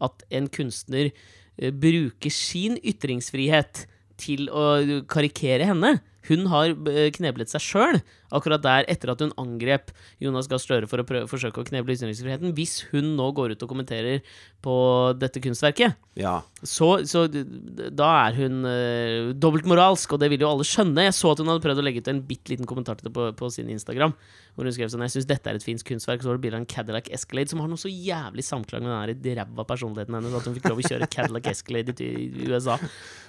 [0.05, 1.15] at en kunstner eh,
[1.57, 3.87] bruker sin ytringsfrihet
[4.21, 5.97] til å karikere henne.
[6.29, 8.01] Hun har eh, kneblet seg sjøl,
[8.35, 9.93] akkurat der etter at hun angrep
[10.23, 12.55] Jonas Gahr Støre for å prøve, forsøke å kneble ytringsfriheten.
[12.59, 14.25] Hvis hun nå går ut og kommenterer
[14.67, 14.75] på
[15.21, 16.41] dette kunstverket, Ja.
[16.67, 21.05] så, så da er hun uh, dobbeltmoralsk, og det vil jo alle skjønne.
[21.07, 23.15] Jeg så at hun hadde prøvd å legge ut en bitte liten kommentar til det
[23.15, 24.17] på, på sin Instagram.
[24.57, 26.23] Hvor hun skrev sånn Jeg syns dette er et fint kunstverk.
[26.25, 29.13] Så var det bilde av en Cadillac Escalade som har noe så jævlig samklang med
[29.13, 32.49] den der ræva personligheten hennes at hun fikk lov å kjøre Cadillac Escalade i, i
[32.49, 32.79] USA.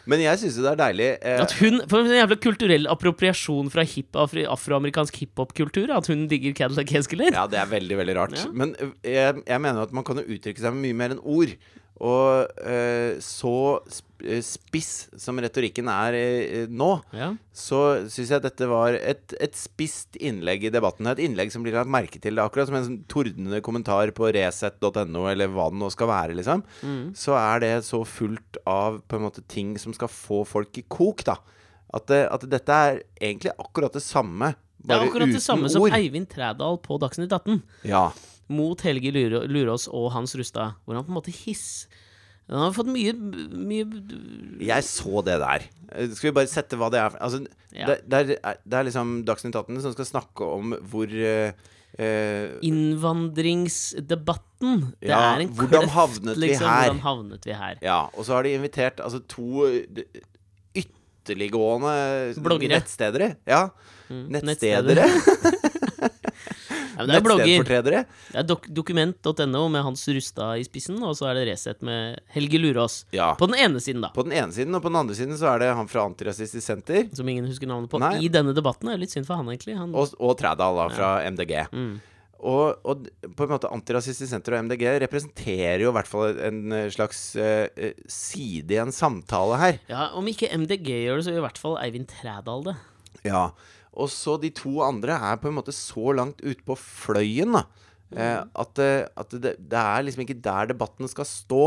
[0.07, 3.71] Men jeg syns jo det er deilig eh, At hun For en jævla kulturell appropriasjon
[3.73, 5.91] fra hip, afroamerikansk hiphop-kultur.
[5.95, 7.35] At hun digger Cadillac Escalade.
[7.37, 8.37] Ja, det er veldig, veldig rart.
[8.39, 8.47] Ja.
[8.51, 11.53] Men jeg, jeg mener at man kan jo uttrykke seg med mye mer enn ord.
[11.97, 13.55] Og eh, så
[14.45, 17.31] spiss som retorikken er eh, nå, Ja.
[17.53, 21.09] så syns jeg dette var et, et spisst innlegg i debatten.
[21.09, 22.37] Et innlegg som blir lagt merke til.
[22.43, 26.61] Akkurat som en sånn tordnende kommentar på resett.no, eller hva det nå skal være, liksom.
[26.85, 27.03] Mm.
[27.17, 30.85] Så er det så fullt av på en måte ting som skal få folk i
[30.85, 31.39] kok, da.
[31.93, 35.87] At, at dette er egentlig akkurat det samme, Det er bare akkurat det samme samme
[35.89, 35.93] som.
[35.95, 37.61] Eivind Trædal på Dagsnytt 18.
[37.87, 38.09] Ja.
[38.49, 41.87] mot Helge Lurås og Hans Rustad, hvor han på en måte hiss
[42.49, 43.83] Han har fått mye, mye
[44.63, 45.65] Jeg så det der.
[46.15, 47.41] Skal vi bare sette hva det er Altså,
[47.75, 47.85] Ja.
[47.87, 51.51] det, det, er, det er liksom Dagsnytt 18 som skal snakke om hvor uh,
[51.97, 52.59] Uh,
[53.57, 54.93] Innvandringsdebatten.
[55.01, 56.67] Det Ja, er en hvordan kløft, havnet vi liksom.
[56.67, 56.83] her?
[56.83, 57.77] Hvordan havnet vi her?
[57.81, 59.65] Ja, og så har de invitert altså to
[61.27, 62.77] ytterliggående Bloggere.
[62.79, 63.35] nettstedere.
[63.45, 63.65] Ja.
[64.09, 65.07] Mm, Nettstedere.
[66.97, 67.65] Ja, det er blogger.
[67.85, 72.17] Det er dok dokument.no med Hans Rustad i spissen, og så er det Resett med
[72.33, 73.03] Helge Lurås.
[73.13, 73.35] Ja.
[73.37, 74.09] På den ene siden, da.
[74.15, 76.65] På den ene siden, og på den andre siden så er det han fra Antirasistisk
[76.65, 77.05] Senter.
[77.13, 78.01] Som ingen husker navnet på.
[78.01, 78.15] Nei.
[78.25, 78.89] I denne debatten.
[78.89, 79.77] Det er litt synd for han, egentlig.
[79.77, 81.53] Han, Og, og Trædal, da, fra MDG.
[81.71, 81.97] mm.
[82.37, 86.59] Og, og på en måte Antirasistisk Senter og MDG representerer jo i hvert fall en
[86.75, 89.79] eh, slags eh, side i en samtale her.
[89.89, 92.77] Ja, Om ikke MDG gjør det, så gjør i hvert fall Eivind Trædal det.
[93.25, 93.47] Ja.
[93.97, 97.65] Og så de to andre er på en måte så langt ute på fløyen, da.
[98.13, 101.63] Eh, at eh, at det, det er liksom ikke der debatten skal stå,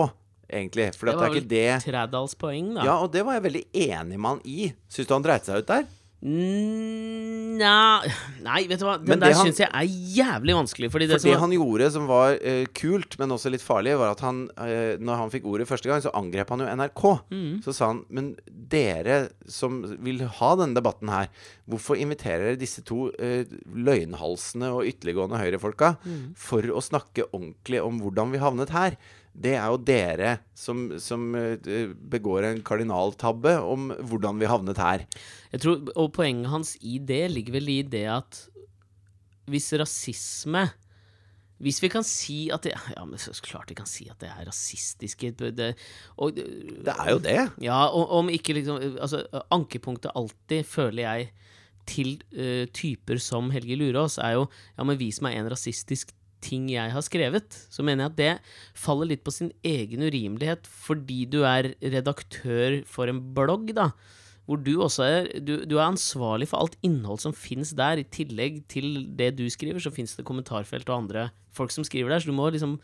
[0.46, 0.92] egentlig.
[0.94, 2.86] For Det var det vel det Trædals poeng, da.
[2.86, 4.70] Ja, og det var jeg veldig enig med han i.
[4.88, 5.90] Syns du han dreit seg ut der?
[6.20, 8.02] Nja
[8.44, 8.96] Nei, vet du hva.
[9.00, 10.90] Den Men det der han- syns jeg er jævlig vanskelig.
[10.92, 13.96] Fordi det For det som han gjorde som var eh, kult, men også litt farlig,
[13.98, 17.04] var at han, eh, når han fikk ordet første gang, så angrep han jo NRK.
[17.30, 17.62] Mm.
[17.64, 21.28] Så sa han Men dere som vil ha denne debatten her,
[21.68, 26.34] hvorfor inviterer dere disse to eh, løgnhalsene og ytterliggående høyrefolka Mm.
[26.36, 28.96] for å snakke ordentlig om hvordan vi havnet her?
[29.38, 31.56] Det er jo dere som, som eh,
[32.10, 35.04] begår en kardinaltabbe om hvordan vi havnet her.
[35.50, 38.44] Jeg tror, Og poenget hans i det ligger vel i det at
[39.50, 40.68] hvis rasisme
[41.60, 44.30] Hvis vi kan si at det Ja, men så klart vi kan si at det
[44.30, 45.20] er rasistisk.
[45.20, 45.74] det,
[46.16, 47.40] og, Det er jo det.
[47.60, 51.32] Ja, og om ikke liksom Altså, ankepunktet alltid, føler jeg,
[51.86, 56.70] til uh, typer som Helge Lurås, er jo Ja, men vis meg en rasistisk ting
[56.72, 57.52] jeg har skrevet.
[57.68, 58.32] Så mener jeg at det
[58.78, 63.90] faller litt på sin egen urimelighet, fordi du er redaktør for en blogg, da.
[64.50, 68.02] Hvor du også er Du, du er ansvarlig for alt innhold som fins der.
[68.02, 72.10] I tillegg til det du skriver, så fins det kommentarfelt og andre folk som skriver
[72.10, 72.22] der.
[72.22, 72.80] Så du må liksom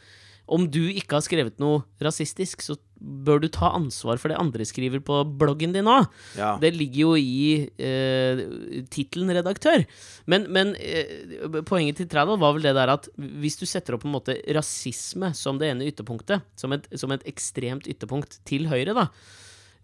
[0.46, 4.62] Om du ikke har skrevet noe rasistisk, så bør du ta ansvar for det andre
[4.62, 6.06] skriver på bloggen din òg.
[6.38, 6.52] Ja.
[6.62, 8.42] Det ligger jo i eh,
[8.86, 9.82] tittelen redaktør.
[10.30, 14.04] Men, men eh, poenget til Trædal var vel det der at hvis du setter opp
[14.06, 18.70] på en måte rasisme som det ene ytterpunktet, som et, som et ekstremt ytterpunkt til
[18.70, 19.08] høyre, da,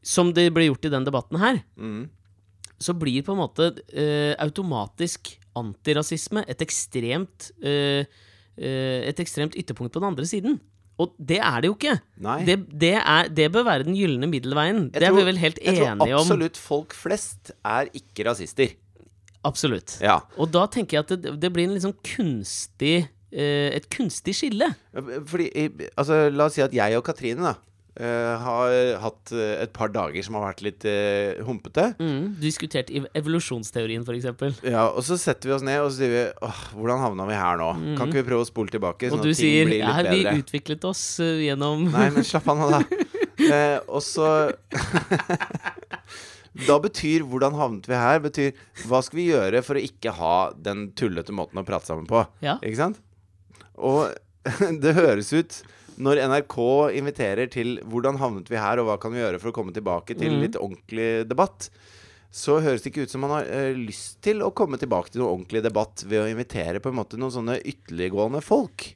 [0.03, 2.09] som det ble gjort i den debatten her, Mm.
[2.83, 8.05] så blir på en måte eh, automatisk antirasisme et ekstremt eh,
[8.59, 10.59] eh, et ekstremt ytterpunkt på den andre siden.
[11.01, 11.95] Og det er det jo ikke.
[12.47, 14.85] Det, det, er, det bør være den gylne middelveien.
[14.93, 16.03] Jeg det er vi vel helt enige om.
[16.05, 18.75] Jeg tror absolutt folk flest er ikke rasister.
[19.43, 19.97] Absolutt.
[20.05, 20.21] Ja.
[20.39, 24.69] Og da tenker jeg at det, det blir en sånn kunstig eh, Et kunstig skille.
[24.93, 25.49] Fordi,
[25.97, 27.55] altså, la oss si at jeg og Katrine da
[28.01, 31.85] eh, har hatt eh, et par dager som har vært litt uh, humpete.
[32.01, 32.35] Mm.
[32.43, 34.51] Diskutert evolusjonsteorien, for eksempel.
[34.65, 37.37] Ja, og så setter vi oss ned og så sier vi Åh, hvordan havna vi
[37.39, 37.71] her nå?
[37.99, 39.29] Kan ikke vi prøve å spole tilbake, sånn Mm.
[39.29, 42.81] Og du sier ja, vi utviklet oss uh, gjennom Nei, men slapp av nå, da.
[43.43, 44.27] Uh, og så
[46.69, 48.51] Da betyr 'hvordan havnet vi her?' betyr
[48.85, 52.27] hva skal vi gjøre for å ikke ha den tullete måten å prate sammen på?
[52.45, 52.59] Ja.
[52.61, 53.01] Ikke sant?
[53.81, 54.13] Og
[54.85, 55.63] det høres ut
[56.01, 56.57] når NRK
[56.97, 60.17] inviterer til 'hvordan havnet vi her', og hva kan vi gjøre for å komme tilbake
[60.19, 61.69] til litt ordentlig debatt,
[62.33, 65.21] så høres det ikke ut som man har ø, lyst til å komme tilbake til
[65.21, 68.95] noe ordentlig debatt ved å invitere på en måte noen sånne ytterliggående folk.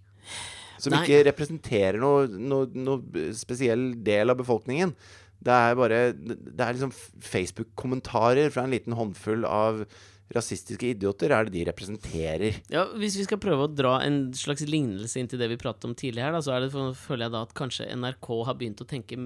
[0.81, 1.05] Som Nei.
[1.05, 4.95] ikke representerer noen noe, noe spesiell del av befolkningen.
[5.37, 9.85] Det er bare Det er liksom Facebook-kommentarer fra en liten håndfull av
[10.35, 12.57] rasistiske idioter er det de representerer.
[12.73, 15.87] Ja, Hvis vi skal prøve å dra en slags lignelse inn til det vi pratet
[15.87, 18.89] om tidligere, her, da, så det, føler jeg da at kanskje NRK har begynt å
[18.91, 19.19] tenke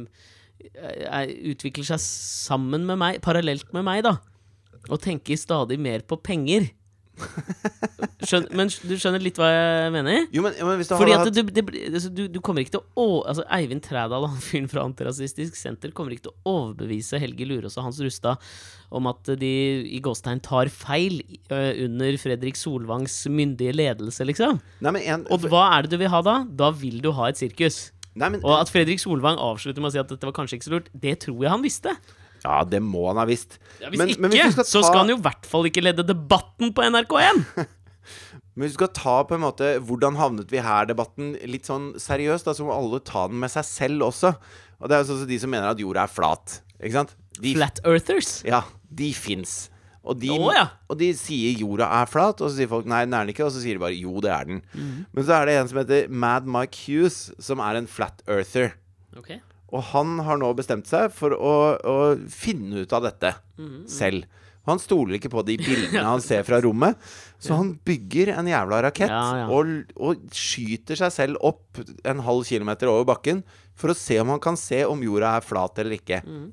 [0.74, 4.18] eh, er- Utvikler seg sammen med meg, parallelt med meg, da.
[4.90, 6.68] Og tenker stadig mer på penger.
[8.28, 10.26] Skjøn, men du skjønner litt hva jeg mener?
[10.34, 13.06] Jo, men, men du Fordi at du, det, altså, du, du kommer ikke til å
[13.30, 17.78] altså, Eivind Trædal, han fyren fra Antirasistisk Senter, kommer ikke til å overbevise Helge Lurås
[17.80, 18.42] og Hans Rustad
[18.92, 19.52] om at de
[19.88, 24.60] i gåstegn tar feil ø, under Fredrik Solvangs myndige ledelse, liksom.
[24.84, 26.40] Nei, men en, Og hva er det du vil ha da?
[26.44, 27.86] Da vil du ha et sirkus.
[28.12, 30.68] nei, men, Og at Fredrik Solvang avslutter med å si at dette var kanskje ikke
[30.68, 31.96] så lurt, det tror jeg han visste.
[32.44, 33.58] Ja, det må han ha visst.
[33.80, 34.70] Ja, hvis Men- ikke, men hvis skal ta...
[34.70, 37.44] så skal han jo i hvert fall ikke lede debatten på NRK1!
[38.56, 42.44] Men hvis du skal ta på en måte 'hvordan havnet vi her'-debatten litt sånn seriøst,
[42.44, 44.34] da, så må alle ta den med seg selv også.
[44.80, 46.60] Og det er jo sånn de som mener at jorda er flat.
[46.80, 47.14] Ikke sant?
[47.40, 48.42] De, Flat Earthers.
[48.44, 49.70] Ja, de fins.
[50.00, 50.66] Og de, oh, ja.
[50.88, 53.44] og de sier jorda er flat, og så sier folk nei, den er den ikke,
[53.44, 54.62] og så sier de bare jo, det er den.
[54.72, 55.06] Mhm.
[55.12, 58.72] Men så er det en som heter Mad Mike Hughes, som er en flat earther.
[59.16, 59.34] Ok.
[59.70, 61.96] Og han har nå bestemt seg for å, å
[62.32, 63.82] finne ut av dette mm.
[63.90, 64.26] selv.
[64.68, 66.98] Han stoler ikke på de bildene han ser fra rommet,
[67.42, 69.46] så han bygger en jævla rakett Ja, ja.
[69.54, 73.44] Og, og skyter seg selv opp en halv kilometer over bakken
[73.78, 76.20] for å se om han kan se om jorda er flat eller ikke.
[76.26, 76.50] Mm.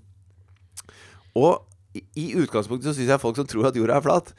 [1.38, 1.66] Og
[1.98, 4.32] i, utgangspunktet så syns jeg folk som tror at jorda er flat,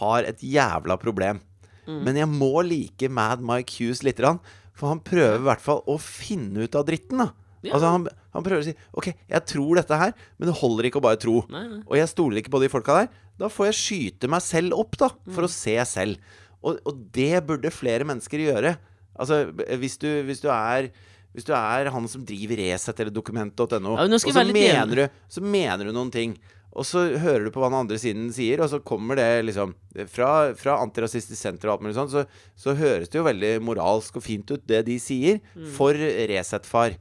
[0.00, 1.42] har et jævla problem.
[1.86, 2.00] Mm.
[2.06, 4.42] Men jeg må like Mad Mike Hughes lite grann,
[4.74, 7.30] for han prøver i hvert fall å finne ut av dritten, da.
[7.62, 7.76] Ja.
[7.76, 11.00] Altså han, han prøver å si OK, jeg tror dette her, men det holder ikke
[11.02, 11.42] å bare tro.
[11.52, 11.80] Nei, nei.
[11.86, 13.08] Og jeg stoler ikke på de folka der.
[13.38, 15.56] Da får jeg skyte meg selv opp, da, for å Mm.
[15.56, 16.16] se selv.
[16.62, 18.76] Og, og det burde flere mennesker gjøre.
[19.18, 19.42] Altså,
[19.78, 20.90] hvis du, hvis du er
[21.32, 25.40] hvis du er han som driver Resett eller dokument.no, Ja, og så mener, du, så
[25.40, 26.34] mener du noen ting,
[26.76, 29.72] og så hører du på hva den andre siden sier, og så kommer det liksom
[30.12, 34.16] Fra, fra Antirasistisk Senter og alt mulig sånt, så, så høres det jo veldig moralsk
[34.20, 35.70] og fint ut, det de sier, Mm.
[35.72, 36.98] for Resett-far.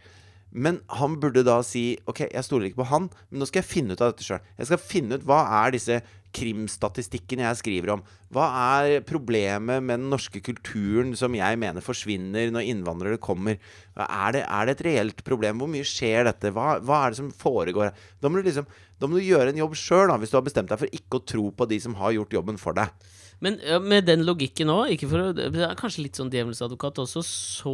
[0.51, 3.71] Men han burde da si OK, jeg stoler ikke på han, men nå skal jeg
[3.71, 4.41] finne ut av dette sjøl.
[4.59, 6.01] Jeg skal finne ut hva er disse
[6.35, 8.03] krimstatistikkene jeg skriver om.
[8.31, 8.45] Hva
[8.79, 13.59] er problemet med den norske kulturen som jeg mener forsvinner når innvandrere kommer?
[13.95, 15.59] Er det, er det et reelt problem?
[15.59, 16.53] Hvor mye skjer dette?
[16.55, 17.91] Hva, hva er det som foregår?
[18.23, 18.69] Da må du liksom
[19.01, 21.23] da må du gjøre en jobb sjøl, hvis du har bestemt deg for ikke å
[21.25, 22.91] tro på de som har gjort jobben for deg.
[23.41, 27.73] Men med den logikken er kanskje litt sånn djevelens advokat også, så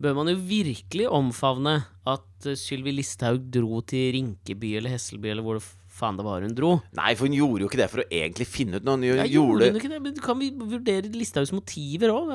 [0.00, 5.58] bør man jo virkelig omfavne at Sylvi Listhaug dro til Rinkeby eller Hesselby eller hvor
[5.60, 5.66] det
[6.00, 6.70] faen det var hun dro.
[6.96, 8.96] Nei, for hun gjorde jo ikke det for å egentlig finne ut noe.
[8.96, 10.00] Hun Ja, gjorde hun ikke det?
[10.06, 12.32] Men kan vi vurdere Listhaugs motiver òg?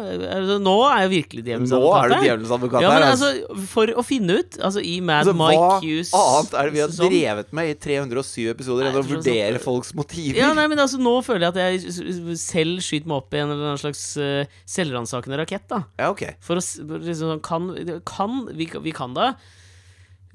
[0.62, 3.12] Nå er jo virkelig djevelens Nå advokat er du djevelens advokat Ja, men her.
[3.16, 5.66] altså, for å finne ut, altså i Mad Altså, Mike
[6.14, 9.58] hva annet er det vi har sesong- drevet med i 307 episoder enn å vurdere
[9.58, 10.38] sånn- folks motiver?
[10.40, 13.50] Ja, nei, men altså, nå føler jeg at jeg selv skyter meg opp i en
[13.52, 15.84] eller annen slags uh, selvransakende rakett, da.
[16.00, 16.36] Ja, ok.
[16.46, 16.64] For å
[17.02, 17.70] liksom, kan,
[18.06, 19.34] kan vi, vi kan da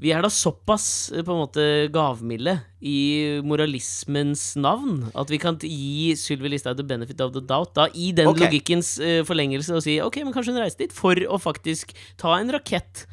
[0.00, 5.58] Vi er da såpass eh, på en måte gavmilde i moralismens navn at vi kan
[5.60, 8.46] gi Sylvi Listhaug the benefit of the doubt da i den okay.
[8.46, 12.38] logikkens uh, forlengelse og si ok, men kanskje hun reiste dit for å faktisk ta
[12.38, 13.04] en rakett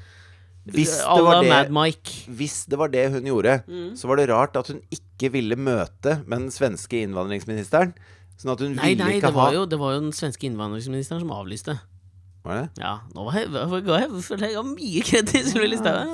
[0.67, 2.15] Hvis det, Mike.
[2.39, 3.91] hvis det var det hun gjorde, Mm.
[3.95, 7.93] så var det rart at hun ikke ville møte med den svenske innvandringsministeren.
[8.38, 10.15] Sånn at hun Nei, ville nei, ikke det var, ha jo, det var jo den
[10.15, 11.78] svenske innvandringsministeren som avlyste.
[12.48, 12.68] Var det?
[12.80, 16.06] Ja, nå var jeg, jeg, jeg, jeg, jeg ga mye kreditt til Listhaug.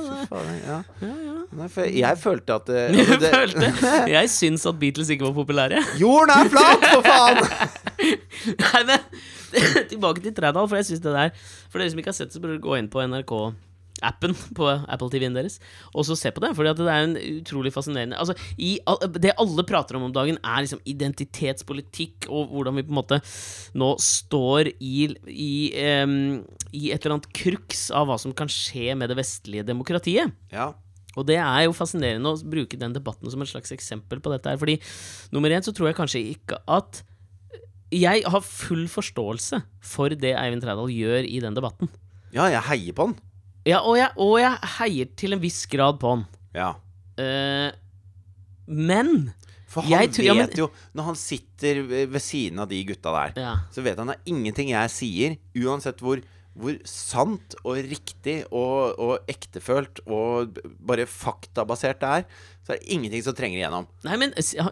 [1.93, 3.69] Jeg følte at altså det, følte
[4.15, 5.83] Jeg syns at Beatles ikke var populære.
[6.01, 7.37] Jorden er flat, for faen!
[8.63, 9.05] Nei, men
[9.91, 11.29] tilbake til Trædal, for jeg syns det der
[11.69, 13.03] For dere som ikke har sett det, så burde dere gå inn på
[14.03, 15.59] NRK-appen på Apple TV-en deres
[15.93, 16.53] og så se på det.
[16.57, 18.77] For det er en utrolig fascinerende Altså, i,
[19.17, 23.19] Det alle prater om om dagen, er liksom identitetspolitikk og hvordan vi på en måte
[23.79, 25.53] nå står i, i,
[26.03, 30.33] um, i et eller annet kruks av hva som kan skje med det vestlige demokratiet.
[30.51, 30.73] Ja.
[31.15, 34.49] Og det er jo fascinerende å bruke den debatten som et slags eksempel på dette
[34.49, 34.59] her.
[34.61, 34.79] Fordi
[35.33, 37.03] nummer én så tror jeg kanskje ikke at
[37.93, 41.91] Jeg har full forståelse for det Eivind Trædal gjør i den debatten.
[42.33, 43.19] ja, jeg heier på den.
[43.65, 46.25] Ja, og jeg, og jeg heier til en viss grad på han.
[46.55, 46.73] Ja.
[47.17, 47.71] Eh,
[48.67, 49.33] men
[49.67, 52.69] For han Jeg tror- ja, men- vet jo Når han sitter ved ved siden av
[52.69, 53.55] de gutta der, Ja.
[53.71, 56.21] så vet han at ingenting jeg sier, uansett hvor,
[56.55, 62.25] hvor sant og riktig og, og ektefølt og b- bare faktabasert det er,
[62.63, 63.87] så er det ingenting som trenger igjennom.
[64.03, 64.67] Nei, men s- ja,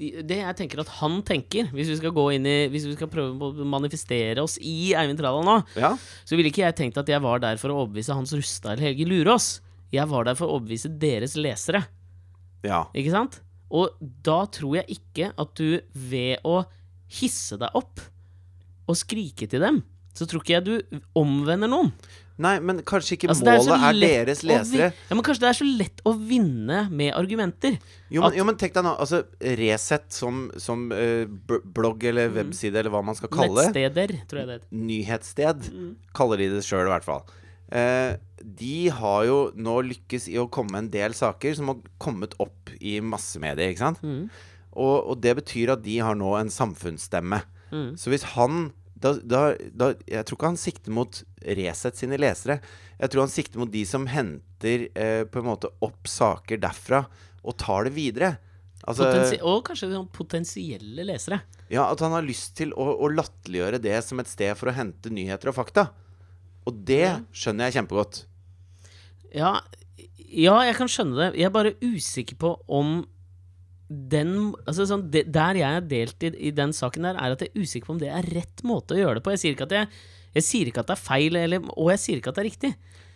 [0.00, 3.10] det jeg tenker at han tenker, hvis vi skal gå inn i Hvis vi skal
[3.12, 5.90] prøve å manifestere oss i Eivind Trædal nå, Ja.
[6.24, 8.88] så ville ikke jeg tenkt at jeg var der for å overbevise Hans Rustad eller
[8.90, 9.60] Helge Lurås.
[9.92, 11.84] Jeg var der for å overbevise deres lesere.
[12.64, 12.86] Ja.
[12.94, 13.40] Ikke sant?
[13.70, 13.92] Og
[14.24, 16.64] da tror jeg ikke at du ved å
[17.10, 18.00] hisse deg opp
[18.90, 19.82] og skrike til dem,
[20.16, 21.92] så tror ikke jeg du omvender noen.
[22.40, 24.90] Nei, men kanskje ikke Altså, målet er er, deres lesere.
[25.10, 27.76] Ja, men kanskje det er så lett å vinne med argumenter.
[28.08, 29.22] Jo, men, jo, men tenk deg nå, altså
[29.60, 31.26] Resett som, som uh,
[31.76, 33.68] blogg eller webside eller hva man skal kalle det.
[33.74, 34.72] Nettsteder, tror jeg det heter.
[34.88, 35.70] Nyhetssted,
[36.16, 37.36] kaller de det sjøl i hvert fall.
[37.70, 42.34] Uh, de har jo nå lykkes i å komme en del saker som har kommet
[42.42, 44.00] opp i massemedier, ikke sant?
[44.00, 44.26] Mm.
[44.70, 47.42] Og, og det betyr at de har nå en samfunnsstemme.
[47.70, 47.90] Mm.
[48.00, 49.40] Så hvis han da, da,
[49.72, 52.58] da, Jeg tror ikke han sikter mot Resett sine lesere.
[53.00, 57.06] Jeg tror han sikter mot de som henter eh, på en måte opp saker derfra
[57.40, 58.34] og tar det videre.
[58.84, 61.40] Altså, Potensi og kanskje sånn potensielle lesere.
[61.72, 64.76] ja, At han har lyst til å, å latterliggjøre det som et sted for å
[64.76, 65.90] hente nyheter og fakta.
[66.68, 68.24] Og det skjønner jeg kjempegodt.
[69.36, 69.58] Ja,
[70.30, 71.28] ja, jeg kan skjønne det.
[71.40, 73.00] Jeg er bare usikker på om
[73.90, 77.40] den altså sånn, det, Der jeg er delt i, i den saken der, er at
[77.42, 79.32] jeg er usikker på om det er rett måte å gjøre det på.
[79.34, 79.88] Jeg sier ikke at, jeg,
[80.38, 82.48] jeg sier ikke at det er feil, eller, og jeg sier ikke at det er
[82.50, 82.70] riktig.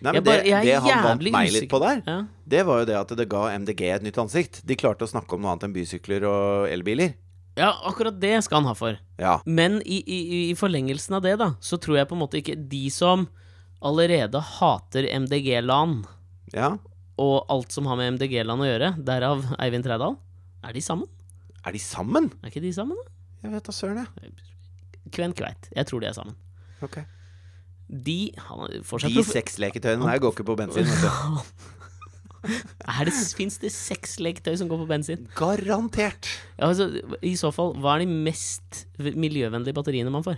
[0.04, 2.16] Nei, Jeg bare- det, jeg det han vant meg meg litt på der, Ja.
[2.44, 4.60] det var jo det at det ga MDG et nytt ansikt.
[4.66, 7.14] De klarte å snakke om noe annet enn bysykler og elbiler.
[7.56, 8.98] ja, akkurat det skal han ha for.
[9.16, 9.38] Ja.
[9.46, 12.58] Men i, i, i forlengelsen av det, da, så tror jeg på en måte ikke
[12.68, 13.28] de som
[13.80, 16.04] allerede hater MDG-land
[16.52, 16.72] ja.
[17.20, 20.16] og alt som har med MDG-land å gjøre, derav Eivind Trædal,
[20.68, 21.08] er de sammen?
[21.64, 22.30] Er de sammen?
[22.42, 23.10] Er ikke de sammen, da?
[23.44, 24.32] Jeg vet da søren, jeg.
[25.12, 25.68] Kven kveit.
[25.76, 26.34] Jeg tror de er sammen.
[26.82, 26.98] Ok.
[27.88, 30.84] De han fortsatt De profi- sexleketøyene der går ikke på bensin.
[30.88, 31.40] Vet du.
[32.44, 35.22] Er det, Fins det sexleketøy som går på bensin?
[35.36, 36.28] Garantert.
[36.58, 36.90] Ja, altså,
[37.24, 40.36] I så fall, hva er de mest miljøvennlige batteriene man får?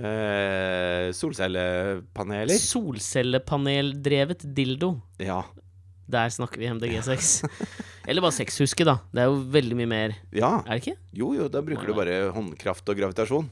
[0.00, 2.56] Eh, solcellepaneler?
[2.58, 4.94] Solcellepaneldrevet dildo.
[5.20, 5.42] Ja.
[6.10, 7.44] Der snakker vi MDG6.
[8.06, 8.98] Eller bare sexhuske, da.
[9.14, 10.12] Det er jo veldig mye mer.
[10.36, 10.58] ja.
[10.66, 10.96] Er det ikke?
[11.16, 13.46] Jo, jo, da bruker du bare håndkraft og gravitasjon.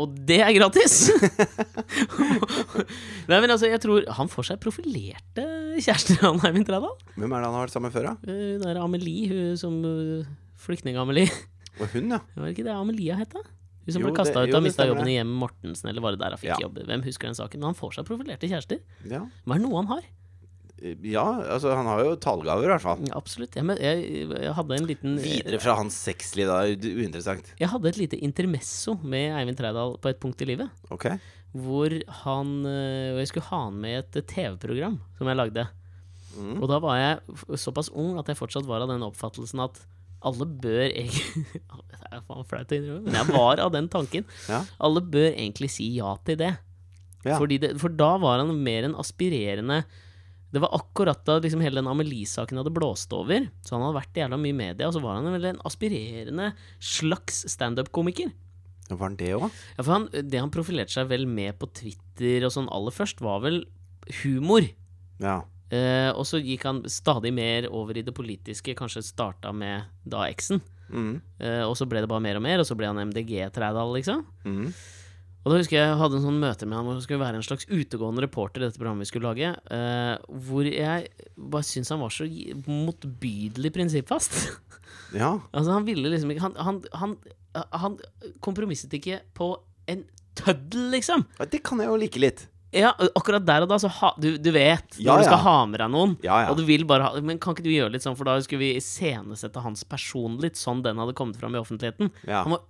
[0.00, 1.10] Og det er gratis!
[3.28, 5.44] Nei, men altså, jeg tror han får seg profilerte
[5.84, 6.94] kjærester, han Eivind Trædal.
[7.16, 8.14] Hvem er det han har vært sammen med før, da?
[8.24, 10.30] Eh, Hun der Amelie, hun som uh,
[10.64, 11.28] Flyktning-Amelie.
[11.80, 12.20] Og hun, ja.
[12.36, 13.44] Var det ikke det Amelia het, da?
[13.82, 15.14] Hun som Jo, ble kasta ut og det mista jobben det.
[15.14, 16.58] i Hjem Mortensen, eller var det der han fikk Ja.
[16.66, 16.82] jobb?
[16.88, 17.60] Hvem husker den saken?
[17.62, 18.82] Men han får seg profilerte kjærester.
[19.10, 19.22] ja.
[19.44, 20.04] Hva er det noe han har?
[20.82, 23.02] Ja, altså han har jo talegaver, i hvert fall.
[23.14, 23.54] Absolutt.
[23.58, 26.62] Ja, men, jeg, jeg hadde en liten Videre fra hans sexliv, da.
[26.66, 27.52] er Uinteressant.
[27.60, 30.72] Jeg hadde et lite intermesso med Eivind Trædal på et punkt i livet.
[30.90, 31.06] Ok.
[31.52, 31.92] Hvor
[32.24, 35.66] han øh, Jeg skulle ha han med i et TV-program som jeg lagde.
[36.34, 36.58] Mm.
[36.58, 39.82] Og da var jeg såpass ung at jeg fortsatt var av den oppfattelsen at
[40.22, 41.46] alle bør egentlig
[42.02, 44.26] Det er faen flaut å innrømme, men jeg var av den tanken.
[44.50, 44.64] Ja.
[44.82, 46.50] Alle bør egentlig si ja til det.
[47.22, 47.36] Ja.
[47.38, 49.84] Fordi det for da var han mer en aspirerende
[50.52, 53.46] Det var akkurat da liksom hele den Amelie-saken hadde blåst over.
[53.64, 56.50] Så han hadde vært jævla mye i media, og så var han vel en aspirerende
[56.76, 58.34] slags standup-komiker.
[58.90, 59.46] Var han det òg?
[59.48, 63.24] Ja, for han, Det han profilerte seg vel med på Twitter og sånn aller først,
[63.24, 63.62] var vel
[64.22, 64.66] humor.
[65.22, 65.40] Ja.
[65.72, 70.26] Eh, og så gikk han stadig mer over i det politiske, kanskje starta med da
[70.28, 70.60] eksen.
[70.92, 71.14] Mm.
[71.40, 74.26] Eh, og så ble det bare mer og mer, og så ble han MDG-Trædal, liksom.
[74.44, 74.68] Mm.
[75.42, 77.40] Og da husker jeg jeg hadde en sånn møte med han hvor han skulle være
[77.40, 81.90] en slags utegående reporter i dette programmet vi skulle lage, uh, hvor jeg bare syntes
[81.90, 82.28] han var så
[82.68, 84.38] motbydelig prinsippfast.
[85.12, 85.34] Ja.
[85.52, 87.10] altså, han ville liksom ikke Han, han, han,
[87.76, 87.96] han
[88.44, 89.50] kompromisset ikke på
[89.92, 91.26] en tøddel, liksom.
[91.36, 92.46] Ja, Det kan jeg jo like litt.
[92.72, 95.42] Ja, akkurat der og da, så ha, du, du vet Ja, når du skal ja.
[95.44, 96.14] ha med deg noen.
[96.24, 96.50] Ja, ja.
[96.52, 98.62] Og du vil bare ha Men kan ikke du gjøre litt sånn, for da skulle
[98.64, 102.08] vi iscenesette hans person litt sånn den hadde kommet fram i offentligheten.
[102.24, 102.42] Ja.
[102.46, 102.64] Han var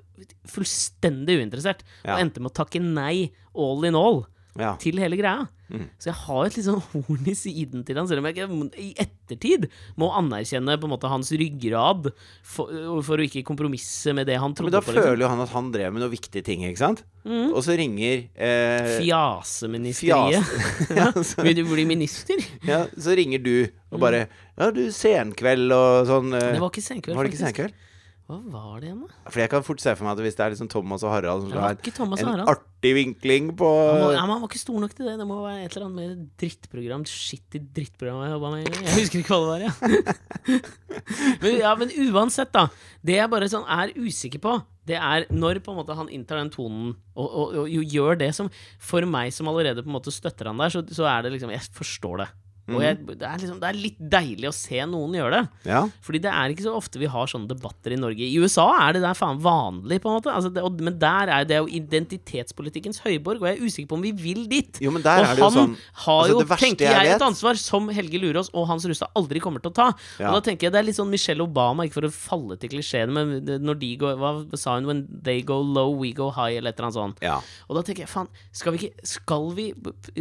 [0.50, 2.14] fullstendig uinteressert, Ja.
[2.16, 4.24] og endte med å takke nei all in all
[4.58, 4.74] Ja.
[4.76, 5.46] til hele greia.
[5.72, 5.86] Mm.
[5.96, 8.44] Så jeg har et litt sånn horn i siden til han, selv om jeg
[8.76, 9.62] i ettertid
[9.96, 12.10] må anerkjenne på en måte hans ryggrad
[12.44, 12.68] for,
[13.06, 14.92] for å ikke kompromisse med det han Men trodde da på.
[14.92, 15.06] Liksom.
[15.08, 17.00] føler jo han at han drev med noen viktige ting, ikke sant?
[17.24, 17.54] Mm.
[17.54, 20.44] Og så ringer eh, Fjaseministeriet.
[20.44, 22.42] Fjas- ja, så, Vil du bli minister?
[22.68, 23.54] ja, så ringer du
[23.92, 24.26] og bare
[24.58, 26.32] Ja, du, senkveld og sånn.
[26.36, 26.54] Eh, Mm.
[26.58, 27.56] Det var ikke senkveld, var det ikke faktisk.
[27.56, 27.88] senkveld?
[28.30, 29.30] Hva var det igjen, da?
[29.32, 31.42] For jeg kan fort se for meg at hvis det er liksom Thomas og Harald
[31.42, 34.78] som skal ha en, artig vinkling på Han, må, ja, men han var ikke stor
[34.84, 35.16] nok til det.
[35.18, 37.06] Det må være et eller annet mer drittprogram.
[37.10, 38.78] Shitty drittprogram jeg jobba med.
[38.78, 40.58] Jeg husker ikke hva det var, ja.
[41.42, 42.68] men, ja, men uansett, da.
[43.02, 44.54] Det jeg bare sånn er usikker på,
[44.88, 48.16] det er når på en måte han inntar den tonen og, og, og og gjør
[48.18, 48.48] det som
[48.82, 51.52] For meg som allerede på en måte støtter han der, så, så er det liksom
[51.54, 52.28] Jeg forstår det.
[52.70, 55.70] Og jeg, det, er liksom, det er litt deilig å se noen gjøre det.
[55.72, 55.80] Ja.
[56.06, 58.22] Fordi det er ikke så ofte vi har sånne debatter i Norge.
[58.22, 60.30] I USA er det der faen vanlig, på en måte.
[60.30, 63.98] Altså det, og, men der er det jo identitetspolitikkens høyborg, og jeg er usikker på
[63.98, 64.78] om vi vil dit.
[64.84, 67.90] Jo, men der og han sånn har altså, jo, tenker jeg jeg, et ansvar som
[67.94, 69.88] Helge Lurås og Hans Rustad aldri kommer til å ta.
[70.22, 70.30] Ja.
[70.30, 72.72] Og da tenker jeg det er litt sånn Michelle Obama, ikke for å falle til
[72.76, 74.86] klisjeene, men når de går Hva sa hun?
[74.86, 77.26] When they go low, we go high, eller et eller annet sånt.
[77.26, 77.40] ja.
[77.66, 79.68] Og da tenker jeg, faen, skal vi ikke Skal vi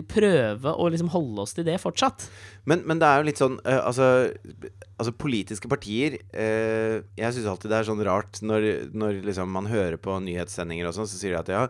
[0.09, 2.30] prøve å liksom holde oss til det fortsatt?
[2.69, 4.07] Men, men det er jo litt sånn uh, altså,
[5.01, 9.69] altså politiske partier uh, Jeg syns alltid det er sånn rart når, når liksom man
[9.71, 11.63] hører på nyhetssendinger og sånn, så sier de at ja,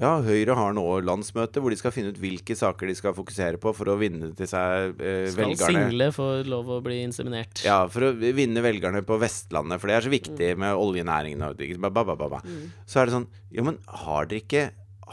[0.00, 3.60] ja, Høyre har nå landsmøte hvor de skal finne ut hvilke saker de skal fokusere
[3.60, 5.82] på for å vinne til seg eh, Skal velgerne.
[5.82, 7.60] single få lov å bli inseminert?
[7.66, 11.44] Ja, for å vinne velgerne på Vestlandet, for det er så viktig med oljenæringen.
[11.44, 12.62] Og, ba, ba, ba, mm.
[12.88, 14.64] Så er det sånn Jo, men har dere ikke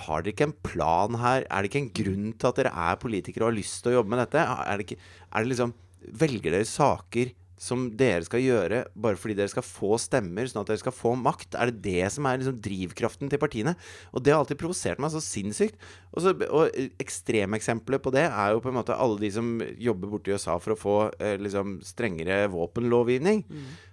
[0.05, 1.45] har dere ikke en plan her?
[1.49, 3.99] Er det ikke en grunn til at dere er politikere og har lyst til å
[3.99, 4.45] jobbe med dette?
[4.45, 9.35] Er det, ikke, er det liksom Velger dere saker som dere skal gjøre bare fordi
[9.35, 11.57] dere skal få stemmer, sånn at dere skal få makt?
[11.59, 13.73] Er det det som er liksom drivkraften til partiene?
[14.13, 15.75] Og det har alltid provosert meg så sinnssykt.
[16.13, 16.71] Og, så, og
[17.03, 20.55] ekstremeksempler på det er jo på en måte alle de som jobber borte i USA
[20.63, 23.43] for å få eh, liksom strengere våpenlovgivning,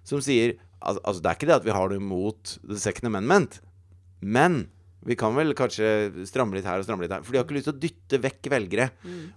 [0.06, 3.08] som sier al Altså, det er ikke det at vi har noe imot The Second
[3.08, 3.58] Amendment,
[4.20, 4.66] men
[5.06, 7.22] vi kan vel kanskje stramme litt her og stramme litt her.
[7.22, 8.88] For de har ikke lyst til å dytte vekk velgere.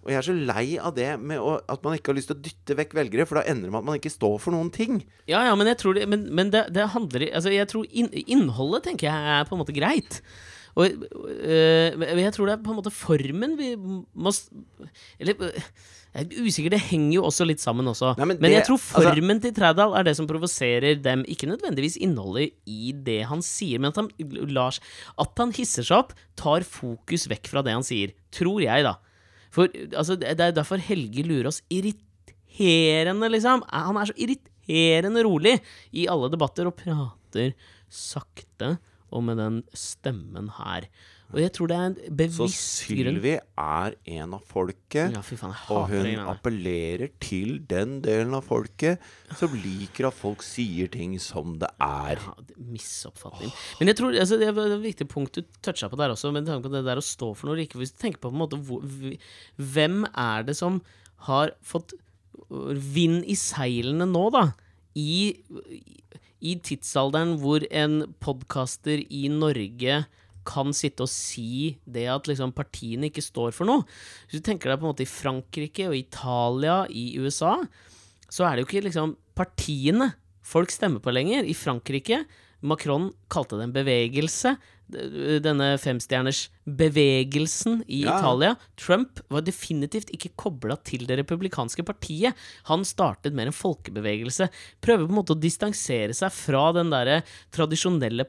[0.02, 2.40] Og jeg er så lei av det med å, at man ikke har lyst til
[2.40, 4.72] å dytte vekk velgere, for da ender det med at man ikke står for noen
[4.74, 5.04] ting.
[5.30, 8.10] Ja, ja, men jeg tror det, men, men det, det handler Altså, jeg tror inn,
[8.26, 10.22] innholdet tenker jeg er på en måte greit.
[10.78, 14.32] Og øh, jeg tror det er på en måte formen vi må
[15.20, 15.64] Eller øh,
[16.10, 18.16] jeg er usikker, det henger jo også litt sammen også.
[18.18, 21.22] Nei, men men, det- jeg tror altså- formen til Trædal er det som provoserer dem.
[21.30, 24.10] Ikke nødvendigvis innholdet i det han sier, men at han,
[24.50, 24.80] Lars,
[25.22, 28.16] at han hisser seg opp, tar fokus vekk fra det han sier.
[28.34, 28.96] Tror jeg, da.
[29.54, 33.64] For altså, det det er derfor Helge Lurås irriterende, liksom.
[33.70, 35.60] Han er så irriterende rolig
[35.94, 37.54] i alle debatter og prater
[37.90, 38.78] sakte
[39.12, 40.88] og med den stemmen her.
[41.30, 45.12] Og jeg tror det er en bevisst grunn Så Sylvi er en av folket.
[45.14, 48.98] Ja, faen, Og hun det appellerer til den delen av folket
[49.38, 52.18] som liker at folk sier ting som det er.
[52.18, 53.54] Ja, det- misoppfatning.
[53.80, 56.48] Men jeg tror, altså, det er et viktig punkt du toucha på der også, med
[56.50, 57.62] tanke på det der å stå for noe.
[57.78, 58.82] Hvis du tenker på, på en måte hvor,
[59.62, 60.82] Hvem er det som
[61.30, 61.94] har fått
[62.50, 64.48] øh, vind i seilene nå, da?
[64.98, 65.38] I,
[66.40, 70.04] i tidsalderen hvor en podkaster i Norge
[70.50, 73.86] kan sitte og si det at liksom partiene ikke står for noe.
[74.28, 77.58] Hvis du tenker deg på en måte i Frankrike og Italia, i USA,
[78.30, 80.14] så er det jo ikke liksom partiene
[80.46, 81.46] folk stemmer på lenger.
[81.46, 82.24] I Frankrike
[82.66, 84.56] Macron kalte det en bevegelse.
[84.90, 88.18] Denne femstjerners bevegelsen i Ja.
[88.18, 88.56] Italia.
[88.76, 92.34] Trump var definitivt ikke kobla til det republikanske partiet.
[92.66, 94.50] Han startet mer en folkebevegelse.
[94.82, 97.22] Prøver på en måte å distansere seg fra den derre
[97.54, 98.26] tradisjonelle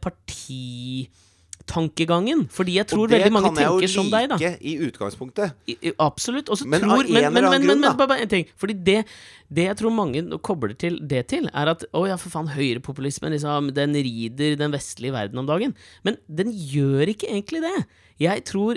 [1.70, 2.46] partitankegangen.
[2.50, 4.36] Fordi jeg tror veldig mange tenker like som deg, da.
[4.40, 5.54] like i utgangspunktet.
[5.68, 6.48] I- i- Absolutt.
[6.50, 7.94] Også Men tror av en men, eller annen men, grunn, men, da.
[7.96, 8.46] Men, bare en ting.
[8.56, 9.04] Fordi det,
[9.52, 13.32] det jeg tror mange kobler til det til, er at å ja, for faen, høyrepopulismen
[13.32, 15.74] liksom, den rider den vestlige verden om dagen.
[16.04, 17.86] Men den gjør ikke egentlig det.
[18.20, 18.76] Jeg tror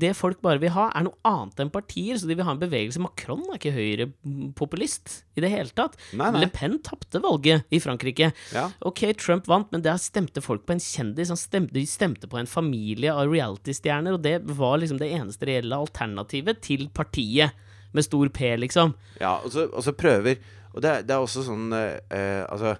[0.00, 2.16] det folk bare vil ha, er noe annet enn partier.
[2.16, 3.02] Så de vil ha en bevegelse.
[3.02, 5.98] Macron er ikke høyrepopulist i det hele tatt.
[6.16, 6.44] Nei, nei.
[6.44, 8.30] Le Pen tapte valget i Frankrike.
[8.54, 8.68] Ja.
[8.88, 11.32] Ok, Trump vant, men der stemte folk på en kjendis.
[11.40, 15.76] Stemte, de stemte på en familie av reality-stjerner, og det var liksom det eneste reelle
[15.84, 17.58] alternativet til partiet.
[17.92, 18.94] Med stor P, liksom.
[19.20, 20.38] Ja, og så, og så prøver
[20.72, 22.70] Og det, det er også sånn eh, eh, Altså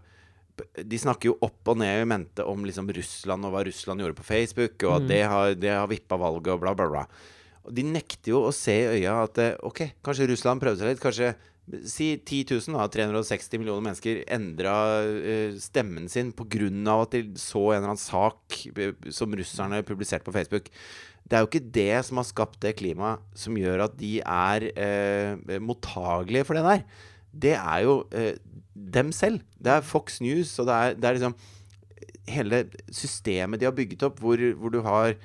[0.60, 4.18] de snakker jo opp og ned i mente om liksom Russland og hva Russland gjorde
[4.18, 7.06] på Facebook, og at det har, det har vippa valget og bla, bla, bla.
[7.62, 10.92] Og de nekter jo å se i øya at eh, ok, kanskje Russland prøvde seg
[10.92, 11.02] litt.
[11.02, 11.32] Kanskje
[11.86, 14.74] si 10 000, da, 360 millioner mennesker endra
[15.06, 16.66] uh, stemmen sin pga.
[16.96, 20.68] at de så en eller annen sak eh, som russerne publiserte på Facebook.
[21.22, 24.68] Det er jo ikke det som har skapt det klimaet som gjør at de er
[24.74, 26.84] uh, mottagelige for det der.
[27.32, 28.34] Det er jo eh,
[28.74, 29.42] dem selv.
[29.60, 31.36] Det er Fox News, og det er, det er liksom
[32.30, 32.64] hele
[32.94, 35.16] systemet de har bygget opp, hvor, hvor du har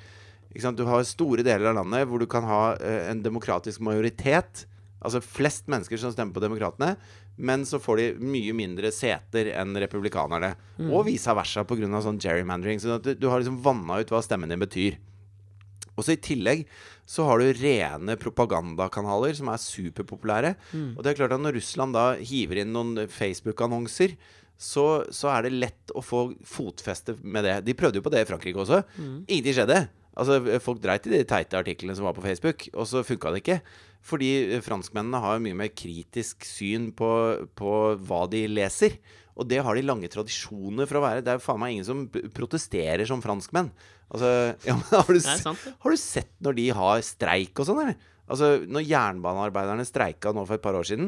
[0.58, 4.64] Du har store deler av landet hvor du kan ha uh, en demokratisk majoritet.
[4.98, 6.96] Altså flest mennesker som stemmer på Demokratene.
[7.38, 10.56] Men så får de mye mindre seter enn republikanerne.
[10.90, 12.00] Og vice versa pga.
[12.02, 12.80] sånn gerrymandering.
[12.80, 14.98] Så at du, du har liksom vanna ut hva stemmen din betyr.
[15.98, 16.64] Og så I tillegg
[17.08, 20.54] så har du rene propagandakanaler som er superpopulære.
[20.94, 24.14] Og det er klart at når Russland da hiver inn noen Facebook-annonser,
[24.58, 24.84] så,
[25.14, 27.56] så er det lett å få fotfeste med det.
[27.66, 28.80] De prøvde jo på det i Frankrike også.
[29.26, 29.80] Ingenting skjedde.
[30.18, 33.44] Altså, Folk dreit i de teite artiklene som var på Facebook, og så funka det
[33.44, 33.60] ikke.
[34.08, 34.30] Fordi
[34.64, 37.10] franskmennene har mye mer kritisk syn på,
[37.58, 37.72] på
[38.08, 38.98] hva de leser.
[39.38, 41.22] Og det har de lange tradisjoner for å være.
[41.22, 42.04] Det er jo faen meg ingen som
[42.34, 43.70] protesterer som franskmenn.
[44.10, 44.30] Altså,
[44.68, 48.08] ja, har, du, sant, har du sett når de har streik og sånn, eller?
[48.28, 51.06] Altså, når jernbanearbeiderne streika nå for et par år siden,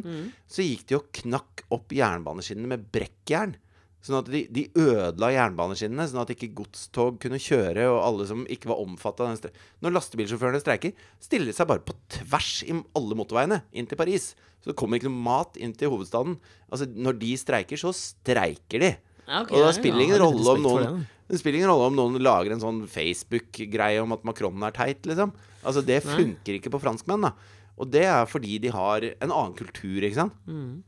[0.48, 3.58] så gikk de og knakk opp jernbaneskinnene med brekkjern.
[4.00, 8.46] Sånn at de, de ødela jernbaneskinnene, sånn at ikke godstog kunne kjøre, og alle som
[8.48, 9.66] ikke var omfatta av den streiken.
[9.84, 14.32] Når lastebilsjåførene streiker, stiller de seg bare på tvers i alle motorveiene inn til Paris.
[14.60, 16.38] Så det kommer ikke noe mat inn til hovedstaden.
[16.72, 18.92] Altså, når de streiker, så streiker de.
[19.30, 22.18] Okay, og da spiller ingen ja, rolle om noen det, spiller ingen rolle om noen
[22.24, 25.30] lager en sånn Facebook-greie om at Macron er teit, liksom.
[25.60, 27.58] Altså, det funker ikke på franskmenn, da.
[27.80, 30.34] Og det er fordi de har en annen kultur, ikke sant.
[30.48, 30.80] Mm.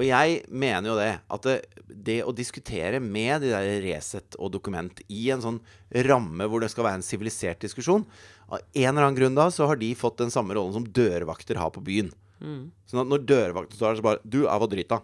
[0.00, 4.54] Og jeg mener jo det, at det, det å diskutere med de der Resett og
[4.54, 5.60] Dokument i en sånn
[6.08, 8.06] ramme hvor det skal være en sivilisert diskusjon
[8.48, 11.60] Av en eller annen grunn da så har de fått den samme rollen som dørvakter
[11.60, 12.08] har på byen.
[12.40, 12.70] Mm.
[12.88, 15.02] Sånn at når dørvakten står der, så bare Du er hva drita.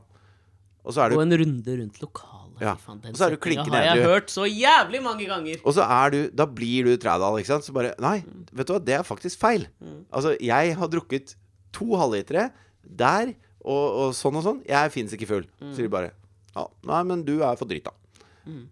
[0.89, 2.63] Og så er Og du en runde rundt lokalet.
[2.65, 2.75] Ja.
[2.75, 3.85] Og så er du klinkende edru.
[3.85, 5.61] Det har jeg hørt så jævlig mange ganger.
[5.63, 7.67] Og så er du Da blir du Trædal, ikke sant?
[7.67, 9.69] Så bare Nei, vet du hva, det er faktisk feil.
[10.11, 11.37] Altså, jeg har drukket
[11.77, 12.49] to halvlitere
[12.83, 13.35] der,
[13.65, 14.61] og, og sånn og sånn.
[14.69, 15.47] Jeg fins ikke full.
[15.61, 16.13] Så sier de bare
[16.57, 17.93] Ja, nei, men du er for drita.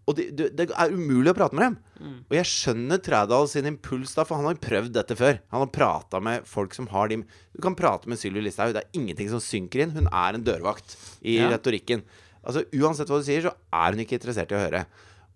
[0.08, 2.14] Og det, de, det er umulig å prate med dem.
[2.30, 5.36] Og jeg skjønner Trædal sin impuls, da, for han har prøvd dette før.
[5.52, 7.18] Han har prata med folk som har de
[7.52, 9.92] Du kan prate med Sylvi Listhaug, det er ingenting som synker inn.
[9.92, 11.50] Hun er en dørvakt i Ja.
[11.52, 12.06] retorikken.
[12.42, 14.86] Altså Uansett hva du sier, så er hun ikke interessert i å høre.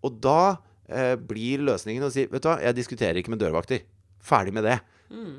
[0.09, 0.57] Og da
[0.88, 3.84] eh, blir løsningen å si Vet du hva, jeg diskuterer ikke med dørvakter.
[4.24, 4.78] Ferdig med det.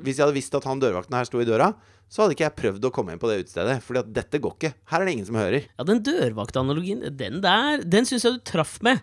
[0.04, 1.70] Hvis jeg hadde visst at han dørvakten her sto i døra,
[2.12, 3.78] så hadde ikke jeg prøvd å komme inn på det utestedet.
[3.86, 4.74] Fordi at dette går ikke.
[4.92, 5.64] Her er det ingen som hører.
[5.70, 9.00] Ja, den dørvaktanalogien, den der, den syns jeg du traff med.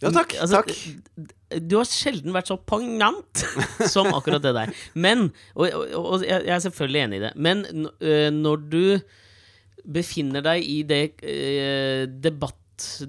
[0.00, 0.32] Ja, takk.
[0.40, 1.58] Altså, takk.
[1.66, 3.42] Du har sjelden vært så pangant
[3.94, 4.72] som akkurat det der.
[4.96, 8.82] Men, og, og, og jeg er selvfølgelig enig i det, men øh, når du
[9.88, 12.56] befinner deg i det øh, debatt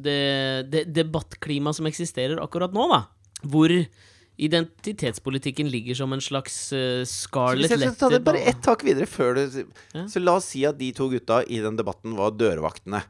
[0.02, 3.04] det, det debattklimaet som eksisterer akkurat nå, da,
[3.52, 3.70] hvor
[4.40, 9.36] identitetspolitikken ligger som en slags uh, scarlet letter ta det bare ett tak videre før
[9.36, 9.44] du
[9.94, 10.06] Ja.
[10.08, 13.02] Så la oss si at de to gutta i den debatten var dørvaktene.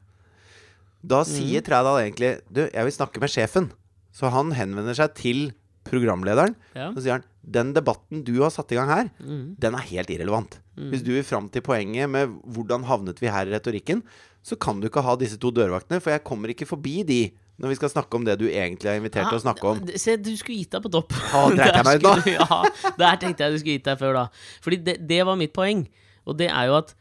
[1.00, 3.70] Da sier sier Trædal egentlig Du, jeg vil snakke med sjefen.
[4.12, 5.52] Så han henvender seg til
[5.88, 6.56] programlederen.
[6.76, 6.90] Ja.
[6.96, 9.56] Så sier han Den debatten du har satt i gang her, mm.
[9.58, 10.60] den er helt irrelevant.
[10.92, 14.04] Hvis du vil fram til poenget med hvordan havnet vi her i retorikken,
[14.46, 17.20] så kan du ikke ha disse to dørvaktene, for jeg kommer ikke forbi de
[17.60, 19.82] når vi skal snakke om det du egentlig er invitert til å snakke om.
[20.00, 21.12] Se, du skulle gitt deg på topp.
[21.34, 24.14] Ja, dreit jeg meg ut du- Ja, der tenkte jeg du skulle gitt deg før,
[24.16, 24.26] da.
[24.64, 25.84] Fordi det, det var mitt poeng.
[26.26, 26.96] Og det er jo at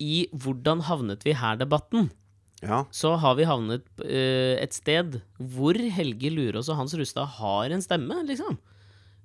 [0.00, 2.10] i 'Hvordan havnet vi her?'-debatten,
[2.62, 2.84] Ja.
[2.92, 7.82] så har vi havnet uh, et sted hvor Helge Lurås og Hans Rustad har en
[7.84, 8.58] stemme, liksom.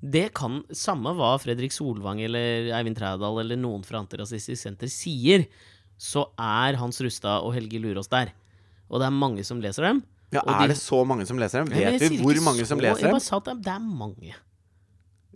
[0.03, 5.45] Det kan, samme hva Fredrik Solvang eller Eivind Trædal eller noen fra Antirasistisk Senter sier,
[5.97, 8.33] så er Hans Rustad og Helge Lurås der.
[8.91, 10.03] Og det er mange som leser dem.
[10.33, 11.73] Ja, Og de- Er det så mange som leser dem?
[11.73, 13.05] Vet vi hvor mange som leser dem?
[13.07, 14.33] Jeg bare sa at det er, er mange.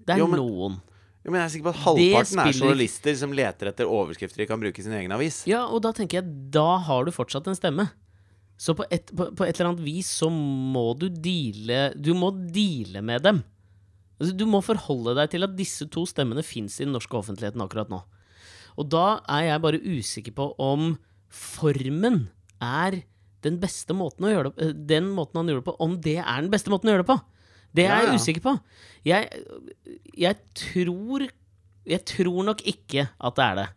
[0.06, 0.82] Det er Jo, men- noen.
[1.26, 4.46] Jo, men jeg er sikker på at halvparten er journalister som leter etter overskrifter de
[4.48, 5.44] kan bruke i sin egen avis.
[5.46, 7.90] Ja, og da tenker jeg, da har du fortsatt en stemme.
[8.58, 12.32] Så på et, på, på et eller annet vis så må du deale Du må
[12.52, 13.44] deale med dem.
[14.20, 17.62] Altså, du må forholde deg til at disse to stemmene fins i den norske offentligheten
[17.64, 18.02] akkurat nå.
[18.78, 20.98] Og da er jeg bare usikker på om
[21.30, 22.30] formen
[22.62, 23.04] er
[23.46, 26.18] den beste måten å gjøre det eh, Den måten han gjør det på, om det
[26.20, 27.20] er den beste måten å gjøre det på.
[27.78, 28.20] Det er Ja, jeg ja.
[28.20, 28.54] usikker på.
[29.06, 29.44] Jeg,
[30.18, 31.28] jeg tror
[31.90, 33.68] Jeg tror nok ikke at det er det.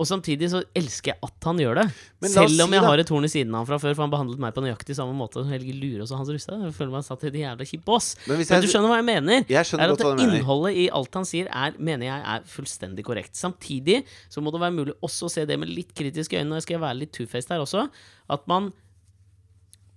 [0.00, 1.84] Og samtidig så elsker jeg at han gjør det.
[2.24, 3.94] Men Selv om si jeg da- har et horn i siden av ham fra før,
[3.98, 6.62] for han behandlet meg på nøyaktig samme måte Helge Lurås og Hans Rustad.
[6.64, 8.16] Jeg føler meg satt i et jævla kjipt bås.
[8.26, 9.44] Men hvis Men du skjønner hva jeg mener?
[9.52, 10.24] Jeg skjønner er at.
[10.24, 13.36] Innholdet i alt han sier, er, mener jeg er fullstendig korrekt.
[13.36, 16.62] Samtidig så må det være mulig også å se det med litt kritiske øyne, og
[16.62, 17.90] jeg skal være litt two-faced her også,
[18.30, 18.72] at man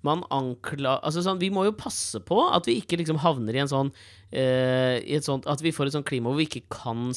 [0.03, 0.97] man ankla...
[0.99, 3.91] Altså sånn, vi må jo passe på at vi ikke liksom havner i en sånn
[4.35, 7.13] eh, i sånt, At vi får et sånt klima hvor vi ikke kan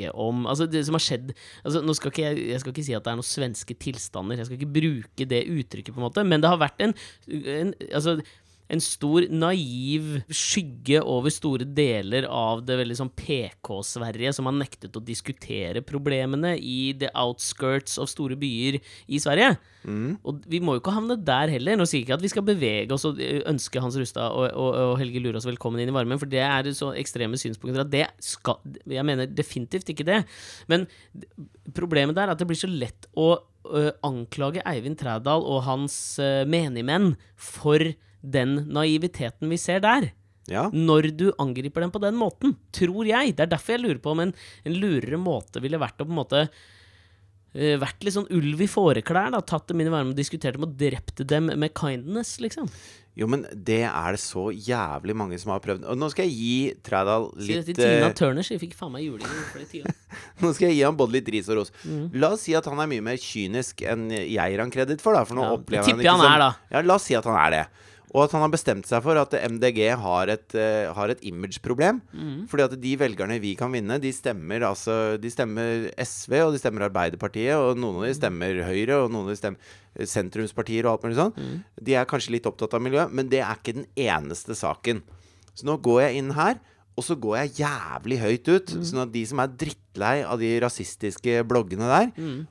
[0.00, 1.32] snakke om Altså, det som har skjedd
[1.64, 4.38] altså, Nå skal ikke jeg, jeg skal ikke si at det er noen svenske tilstander,
[4.38, 6.94] jeg skal ikke bruke det uttrykket, på en måte, men det har vært en,
[7.28, 8.20] en Altså
[8.70, 14.96] en stor naiv skygge over store deler av det veldig sånn PK-Sverige, som har nektet
[14.96, 18.78] å diskutere problemene i the outskirts av store byer
[19.10, 19.56] i Sverige.
[20.28, 21.78] Og vi må jo ikke havne der heller.
[21.80, 24.50] Nå sier jeg ikke at vi skal bevege oss og eh, ønske Hans Rustad og,
[24.52, 27.92] og, og Helge Lurås velkommen inn i varmen, for det er så ekstreme synspunkter at
[27.92, 28.60] det skal
[28.90, 30.20] Jeg mener definitivt ikke det.
[30.70, 30.86] Men
[31.76, 35.96] problemet der er at det blir så lett å ø, anklage Eivind Trædal og hans
[36.20, 37.82] uh, menigmenn for
[38.20, 40.10] den naiviteten vi ser der.
[40.50, 40.66] Ja.
[40.74, 43.36] Når du angriper dem på den måten, tror jeg.
[43.36, 44.34] Det er derfor jeg lurer på om en,
[44.66, 48.70] en lurere måte ville vært å på en måte uh, vært litt sånn ulv i
[48.70, 49.42] fåreklær, da.
[49.46, 52.70] Tatt dem inn i varmen og diskutert dem og drept dem med kindness, liksom.
[53.18, 55.82] Jo, men det er det så jævlig mange som har prøvd.
[55.90, 58.62] Og nå skal jeg gi Trædal Si det litt til Tina eh, Turner, så jeg
[58.62, 59.26] fikk faen meg juling.
[60.40, 61.74] Nå skal jeg gi ham både litt ris og ros.
[61.82, 62.06] Mm.
[62.22, 65.18] La oss si at han er mye mer kynisk enn jeg gir han kreditt for,
[65.18, 65.26] da.
[65.28, 66.50] For nå Ja, opplever han ikke han som da.
[66.70, 67.64] Ja, la oss si at han er det.
[68.10, 72.00] Og at han har bestemt seg for at MDG har et, uh, har et imageproblem.
[72.10, 72.48] Mm.
[72.50, 76.58] Fordi at de velgerne vi kan vinne, de stemmer altså De stemmer SV, og de
[76.58, 80.96] stemmer Arbeiderpartiet, og noen av de stemmer Høyre, og noen av de stemmer sentrumspartier og
[80.96, 81.32] alt mulig sånn.
[81.38, 81.62] Mm.
[81.86, 85.02] De er kanskje litt opptatt av miljø, men det er ikke den eneste saken.
[85.54, 86.60] Så nå går jeg inn her,
[86.98, 88.84] og så går jeg jævlig høyt ut, Mm.
[88.84, 92.10] sånn at de som er drittlei av de rasistiske bloggene der,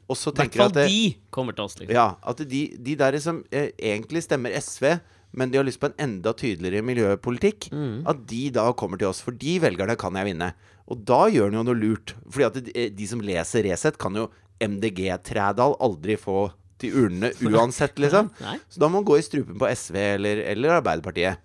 [0.10, 0.39] og så Mm.
[0.39, 1.93] I hvert fall de kommer til oss, liksom.
[1.93, 4.99] ja, at de, de der som eh, egentlig stemmer SV,
[5.34, 8.04] men de har lyst på en enda tydeligere miljøpolitikk, Mm.
[8.10, 9.22] at de da kommer til oss.
[9.22, 10.54] For de velgerne kan jeg vinne.
[10.90, 12.16] Og da gjør han jo noe lurt.
[12.30, 16.50] Fordi at de, de som leser Resett, kan jo MDG-Trædal aldri få
[16.80, 18.32] til urnene uansett, liksom.
[18.72, 21.38] Så da må han gå i strupen på SV eller, eller Arbeiderpartiet.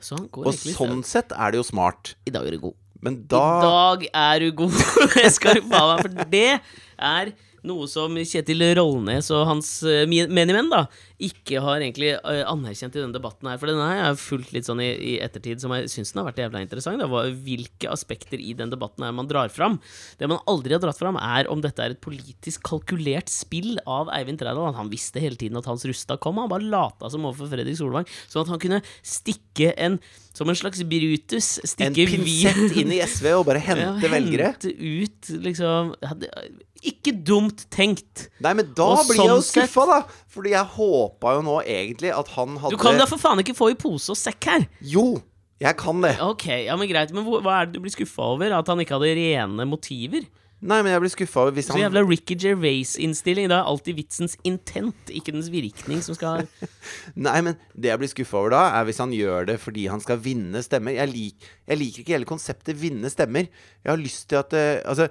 [0.00, 2.14] Så Og sånn sett er det jo smart.
[2.28, 2.76] I dag er du god.
[3.02, 4.74] Men I dag er du god.
[5.22, 6.46] Jeg skal faen meg, for det
[6.98, 7.32] er
[7.66, 10.84] noe som Kjetil Rollnes og hans uh, menigmenn da
[11.18, 13.58] ikke har egentlig eh, anerkjent i denne debatten her.
[13.58, 16.28] For denne har jeg fulgt litt sånn i, i ettertid, som jeg syns den har
[16.28, 17.02] vært jævla interessant.
[17.02, 19.80] Da, hvilke aspekter i den debatten her man drar fram.
[20.20, 24.12] Det man aldri har dratt fram, er om dette er et politisk kalkulert spill av
[24.14, 24.70] Eivind Trædal.
[24.78, 26.38] Han visste hele tiden at Hans Rustad kom.
[26.38, 29.98] Han bare lata som overfor Fredrik Solvang, sånn at han kunne stikke en
[30.38, 31.46] Som en slags Brutus.
[31.66, 34.52] Stikke en pinsett inn i SV og bare hente ja, velgere.
[34.52, 35.96] Hente ut, liksom
[36.86, 38.28] Ikke dumt tenkt.
[38.44, 39.98] Nei, men da Og blir jeg jo sånn skuffa, da.
[40.30, 40.70] Fordi jeg
[41.08, 43.78] håpa jo nå egentlig at han hadde Du kan da for faen ikke få i
[43.78, 44.68] pose og sekk her!
[44.84, 45.06] Jo,
[45.58, 46.14] jeg kan det.
[46.22, 48.52] Ok, ja, men greit, men hva er det du blir skuffa over?
[48.54, 50.28] At han ikke hadde rene motiver?
[50.58, 53.46] Nei, men jeg blir skuffa over hvis Så han jævla Ricky Gervais-innstilling.
[53.50, 56.48] Det er alltid vitsens intent, ikke dens virkning, som skal
[57.28, 60.02] Nei, men det jeg blir skuffa over da, er hvis han gjør det fordi han
[60.02, 60.96] skal vinne stemmer.
[60.98, 63.46] Jeg, lik, jeg liker ikke hele konseptet vinne stemmer.
[63.84, 65.06] Jeg har lyst til at uh, Altså,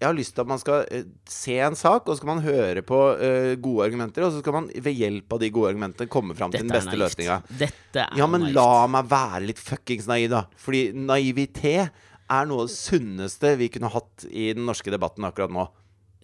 [0.00, 2.42] jeg har lyst til at man skal uh, se en sak, og så skal man
[2.44, 6.10] høre på uh, gode argumenter, og så skal man ved hjelp av de gode argumentene
[6.12, 7.38] komme fram til den beste løsninga.
[7.62, 8.58] Dette er Ja, men naivt.
[8.58, 10.42] la meg være litt fuckings naiv, da.
[10.60, 11.88] Fordi naivitet
[12.26, 15.64] er noe av det sunneste vi kunne hatt i den norske debatten akkurat nå.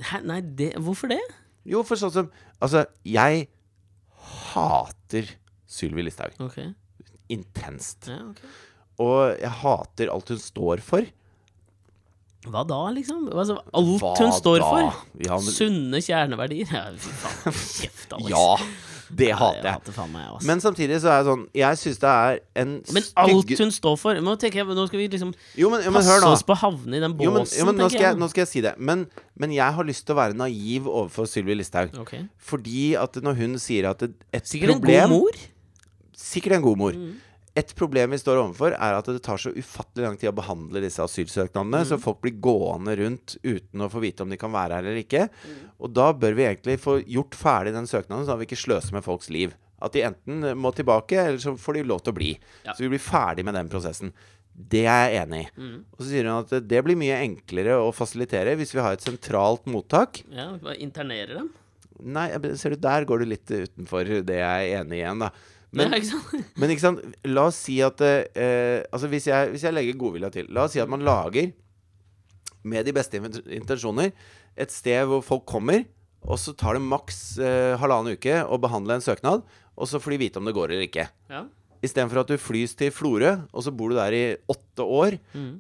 [0.03, 1.20] Hæ, nei, det, hvorfor det?
[1.64, 3.45] Jo, for sånn som Altså, jeg
[4.53, 5.31] hater
[5.73, 6.35] Sylvi Listhaug.
[6.43, 6.73] Okay.
[7.33, 8.09] Intenst.
[8.11, 8.51] ja, okay.
[9.03, 11.07] Og jeg hater alt hun står for.
[12.43, 13.28] Hva da, liksom?
[13.30, 14.70] Altså, alt Hva hun står da?
[14.70, 15.03] for?
[15.22, 16.72] Ja, men, Sunne kjerneverdier?
[16.74, 17.61] Ja, fy faen.
[17.82, 18.32] Kjeft, Alex.
[18.32, 18.49] ja
[19.12, 19.93] det hater jeg jeg.
[19.93, 20.45] hater meg.
[20.49, 23.99] Men samtidig så er jeg sånn Jeg syns det er en Men alt hun står
[24.01, 26.61] for Nå jeg, nå skal vi liksom Jo, men, jo, men passe oss på å
[26.62, 28.62] havne i den båsen, Jo, men, jo, men nå, skal jeg, nå skal jeg si
[28.64, 28.72] det.
[28.78, 29.05] Men,
[29.38, 31.93] men jeg har lyst til å være naiv overfor Sylvi Listhaug.
[32.05, 32.24] Okay.
[32.40, 34.16] Fordi at når hun sier at et,
[34.49, 35.43] Sikkert problem en god mor.
[36.22, 36.97] Sikkert en god mor.
[36.97, 37.12] Mm.
[37.55, 40.80] Et problem vi står overfor, er at det tar så ufattelig lang tid å behandle
[40.80, 41.88] disse asylsøknadene, Mm.
[41.90, 45.03] så folk blir gående rundt uten å få vite om de kan være her eller
[45.03, 45.28] ikke.
[45.28, 45.59] Mm.
[45.80, 49.05] Og da bør vi egentlig få gjort ferdig den søknaden, så vi ikke sløser med
[49.05, 49.53] folks liv.
[49.82, 52.38] At de enten må tilbake, eller så får de lov til å bli.
[52.64, 52.72] Ja.
[52.72, 54.12] Så vi blir ferdig med den prosessen.
[54.55, 55.48] Det er jeg enig i.
[55.61, 55.84] Mm.
[55.92, 59.05] Og så sier hun at det blir mye enklere å fasilitere hvis vi har et
[59.05, 60.22] sentralt mottak.
[60.30, 61.50] Ja, bare Internerer dem.
[62.03, 65.30] Nei, ser du, der går du litt utenfor det jeg er enig i igjen, da.
[65.73, 66.20] Men, ikke
[66.61, 70.29] men ikke sant, la oss si at eh, Altså hvis jeg, hvis jeg legger godvilja
[70.35, 71.55] til La oss si at man lager
[72.68, 74.12] med de beste intensjoner,
[74.55, 75.81] et sted hvor folk kommer,
[76.23, 79.43] og så tar det maks eh, halvannen uke å behandle en søknad,
[79.75, 81.09] og så får de vite om det går eller ikke.
[81.33, 81.41] Ja.
[81.83, 84.23] Istedenfor at du flys til Florø, og så bor du der i
[84.55, 85.16] åtte år,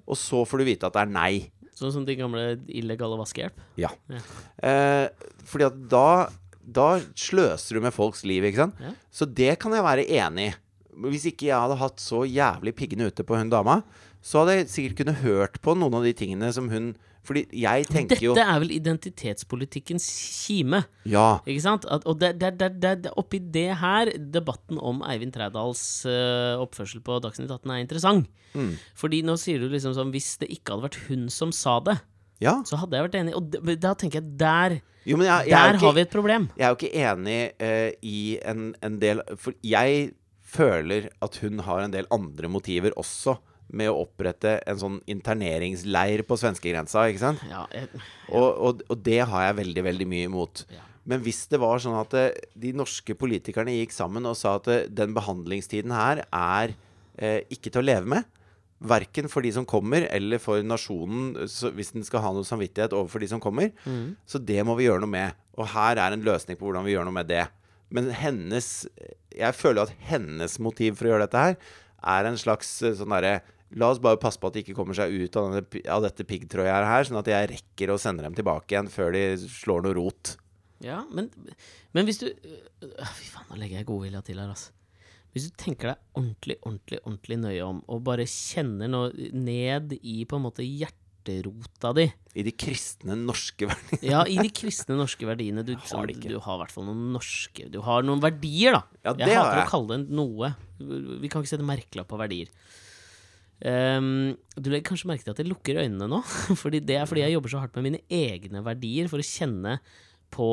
[0.06, 1.32] og så får du vite at det er nei.
[1.74, 3.58] Sånn som de gamle illegale vaskehjelp.
[3.80, 3.90] Ja.
[4.12, 4.22] Ja.
[4.62, 6.06] Eh, fordi at da,
[6.62, 8.82] da sløser du med folks liv, ikke sant?
[8.82, 8.94] Ja.
[9.12, 10.58] Så det kan jeg være enig i.
[11.08, 13.80] Hvis ikke jeg hadde hatt så jævlig piggene ute på hun dama,
[14.22, 16.92] så hadde jeg sikkert kunne hørt på noen av de tingene som hun
[17.26, 20.06] Fordi jeg tenker Dette jo er vel identitetspolitikkens
[20.42, 20.82] kime.
[21.06, 21.38] Ja.
[21.46, 21.86] Ikke sant?
[21.86, 26.58] At, og det, det, det, det, det, oppi det her debatten om Eivind Trædals uh,
[26.58, 28.26] oppførsel på Dagsnytt 18 er interessant.
[28.58, 28.74] Mm.
[28.98, 31.94] Fordi nå sier du liksom sånn Hvis det ikke hadde vært hun som sa det,
[32.42, 32.56] ja.
[32.68, 33.36] så hadde jeg vært enig.
[33.38, 36.12] Og da tenker jeg der Jo, men jeg, jeg, er Der ikke, har vi et
[36.12, 36.50] problem.
[36.56, 38.18] jeg er jo ikke enig uh, i
[38.52, 40.12] en, en del For jeg
[40.52, 43.38] føler at hun har en del andre motiver også
[43.72, 47.44] med å opprette en sånn interneringsleir på svenskegrensa, ikke sant?
[47.48, 47.88] Ja, jeg,
[48.28, 50.64] Og, og, og det har jeg veldig, veldig mye imot.
[50.68, 50.84] Ja.
[51.08, 54.68] Men hvis det var sånn at eh, de norske politikerne gikk sammen og sa at
[54.70, 56.76] eh, den behandlingstiden her er
[57.16, 58.28] eh, ikke til å leve med,
[58.82, 62.94] verken for de som kommer, eller for nasjonen, så, hvis den skal ha noe samvittighet
[62.96, 64.16] overfor de som kommer, Mm.
[64.26, 65.34] så det må vi gjøre noe med.
[65.58, 67.46] Og her er en løsning på hvordan vi gjør noe med det.
[67.92, 68.86] Men hennes
[69.32, 71.56] Jeg føler at hennes motiv for å gjøre dette her
[72.04, 73.40] er en slags eh, sånn derre
[73.72, 76.26] La oss bare passe på at de ikke kommer seg ut av, denne, av dette
[76.28, 79.94] piggtrådet her, sånn at jeg rekker å sende dem tilbake igjen før de slår noe
[79.96, 80.34] rot.
[80.84, 81.30] ja men,
[81.96, 84.72] men hvis du øh, Fy faen, nå legger jeg godvilja til her, altså.
[85.32, 90.18] Hvis du tenker deg ordentlig, ordentlig, ordentlig nøye om, og bare kjenner noe ned i
[90.28, 92.04] på en måte hjerterota di
[92.36, 94.02] I de kristne norske verdiene.
[94.04, 95.64] Ja, i de kristne norske verdiene.
[95.64, 96.34] Du, Har det ikke.
[96.34, 98.82] du har i hvert fall noen norske Du har noen verdier, da.
[99.08, 99.66] Ja, det jeg hater jeg.
[99.66, 100.52] å kalle det noe.
[101.24, 102.52] Vi kan ikke sette merkelapp på verdier.
[103.62, 106.18] Um, du legger kanskje merke til at jeg lukker øynene nå.
[106.62, 109.76] Fordi det er fordi jeg jobber så hardt med mine egne verdier for å kjenne
[110.34, 110.48] på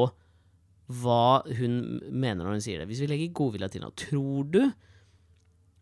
[0.89, 2.87] hva hun mener når hun sier det.
[2.89, 4.63] Hvis vi legger godvilja til nå, tror du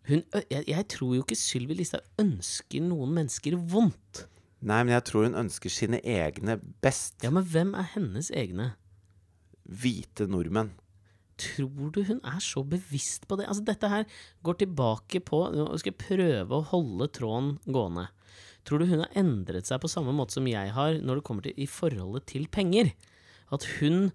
[0.07, 4.25] hun, jeg, jeg tror jo ikke Sylvi Listhaug ønsker noen mennesker vondt.
[4.63, 7.19] Nei, men jeg tror hun ønsker sine egne best.
[7.25, 8.71] Ja, men hvem er hennes egne?
[9.67, 10.71] Hvite nordmenn.
[11.37, 13.45] Tror du hun er så bevisst på det?
[13.51, 14.07] Altså, dette her
[14.47, 18.07] går tilbake på Nå skal jeg prøve å holde tråden gående.
[18.65, 21.45] Tror du hun har endret seg på samme måte som jeg har når det kommer
[21.45, 22.89] til i forholdet til penger?
[23.53, 24.09] At hun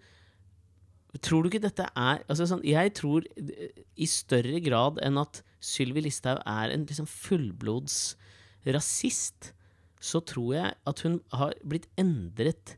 [1.21, 5.43] Tror du ikke dette er altså sånn, Jeg tror eh, i større grad enn at
[5.63, 8.17] Sylvi Listhaug er en liksom fullblods
[8.73, 9.53] rasist,
[10.03, 12.77] så tror jeg at hun har blitt endret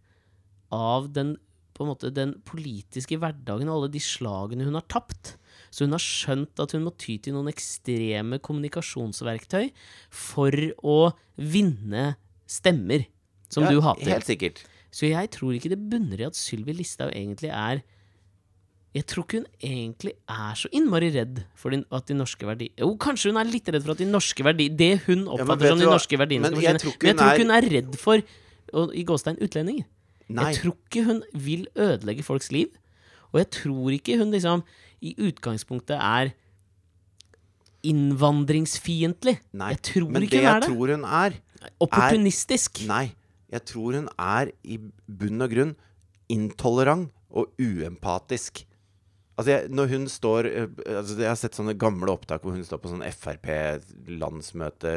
[0.74, 1.36] av den
[1.74, 5.34] på en måte den politiske hverdagen og alle de slagene hun har tapt.
[5.74, 9.72] Så hun har skjønt at hun må ty til noen ekstreme kommunikasjonsverktøy
[10.14, 10.54] for
[10.86, 10.98] å
[11.34, 12.12] vinne
[12.50, 13.08] stemmer,
[13.50, 14.06] som Ja, du hater.
[14.10, 14.62] Helt sikkert.
[14.94, 17.82] Så jeg tror ikke det bunner i at Sylvi Listhaug egentlig er
[18.94, 22.92] Jeg tror ikke hun egentlig er så innmari redd for at de norske verdiene Jo,
[23.02, 24.68] kanskje hun er litt redd for at de norske verdi...
[24.70, 27.00] Det hun oppfatter ja, som de norske verdiene Men skal forsvinne.
[27.02, 28.22] Men jeg tror er- ikke hun er redd for,
[28.72, 29.88] og, i gåstein, utlendinger.
[30.28, 30.46] Nei.
[30.52, 32.70] Jeg tror ikke hun vil ødelegge folks liv.
[33.34, 34.62] Og jeg tror ikke hun liksom
[35.04, 36.30] i utgangspunktet er
[37.84, 39.36] innvandringsfiendtlig.
[39.58, 39.72] Nei.
[39.74, 40.68] Jeg tror men ikke det hun er det.
[40.68, 41.40] jeg tror hun er
[41.80, 42.82] Opportunistisk.
[42.88, 43.04] Nei.
[43.50, 44.76] Jeg tror hun er i
[45.08, 45.74] bunn og grunn
[46.32, 48.62] intolerant og uempatisk.
[49.34, 52.64] Altså, jeg, når hun står eh, altså, Jeg har sett sånne gamle opptak hvor hun
[52.66, 54.92] står på sånn Frp-landsmøte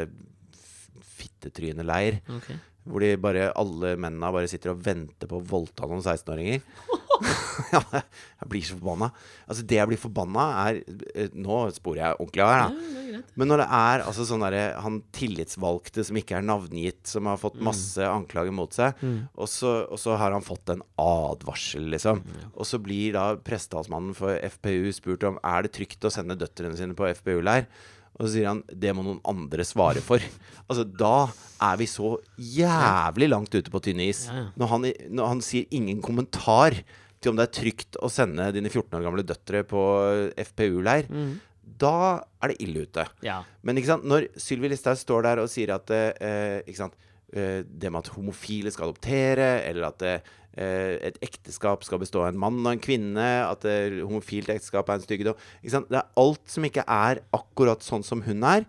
[1.18, 2.20] fittetryneleir.
[2.38, 2.60] Okay.
[2.88, 6.62] Hvor de bare, alle mennene bare sitter og venter på å voldta noen 16-åringer.
[7.74, 9.09] ja, jeg blir så forbanna.
[9.47, 10.80] Altså, det jeg blir forbanna, er
[11.13, 12.93] eh, Nå sporer jeg ordentlig av her, da.
[13.07, 13.22] Ja.
[13.39, 17.39] Men når det er altså sånn derre Han tillitsvalgte som ikke er navngitt, som har
[17.41, 18.99] fått masse anklager mot seg,
[19.34, 22.22] og, så, og så har han fått en advarsel, liksom.
[22.53, 26.78] Og så blir da prestetalsmannen for FPU spurt om er det trygt å sende døtrene
[26.78, 27.70] sine på FPU-leir.
[28.18, 30.22] Og så sier han det må noen andre svare for.
[30.68, 31.30] Altså Da
[31.63, 34.26] er vi så jævlig langt ute på tynn is.
[34.59, 36.76] Når, han, når han sier ingen kommentar
[37.22, 39.84] til om det er trygt å sende dine 14 år gamle døtre på
[40.38, 41.07] FPU-leir,
[41.78, 41.93] da
[42.41, 43.03] er det ille ute.
[43.26, 43.41] Ja.
[43.65, 48.72] Men når Sylvi Listhaug står der og sier at eh, eh, det med at homofile
[48.72, 53.28] skal adoptere, eller at eh, et ekteskap skal bestå av en mann og en kvinne,
[53.45, 55.45] at eh, homofilt ekteskap er en styggedom?
[55.61, 58.65] Det er alt som ikke er akkurat sånn som hun er,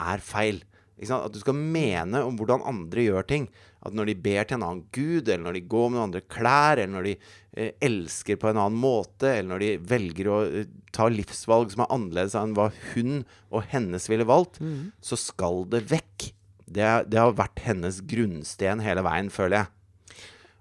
[0.00, 0.62] er feil.
[1.02, 3.48] At du skal mene om hvordan andre gjør ting.
[3.82, 6.22] At når de ber til en annen gud, eller når de går med noen andre
[6.30, 10.38] klær, eller når de eh, elsker på en annen måte, eller når de velger å
[10.46, 14.60] eh, ta livsvalg som er annerledes enn hva hun og hennes ville valgt,
[15.02, 16.30] så skal det vekk.
[16.72, 19.72] det, det har vært hennes grunnsten hele veien, føler jeg.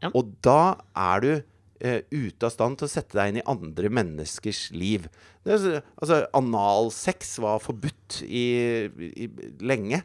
[0.02, 0.10] Ja.
[0.18, 1.32] Og da er du
[1.82, 5.08] eh, ute av stand til å sette deg inn i andre menneskers liv.
[5.46, 5.58] Det,
[5.98, 8.46] altså, analsex var forbudt i,
[8.90, 9.30] i,
[9.62, 10.02] lenge.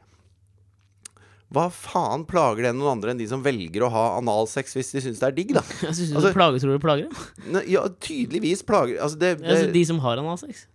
[1.54, 5.02] Hva faen plager det noen andre enn de som velger å ha analsex hvis de
[5.04, 5.62] syns det er digg, da?
[5.94, 7.60] Synes Altså- du plager, tror du plager dem?
[7.70, 10.66] Ja, tydeligvis plager Altså, det, det Altså, de som har analsex.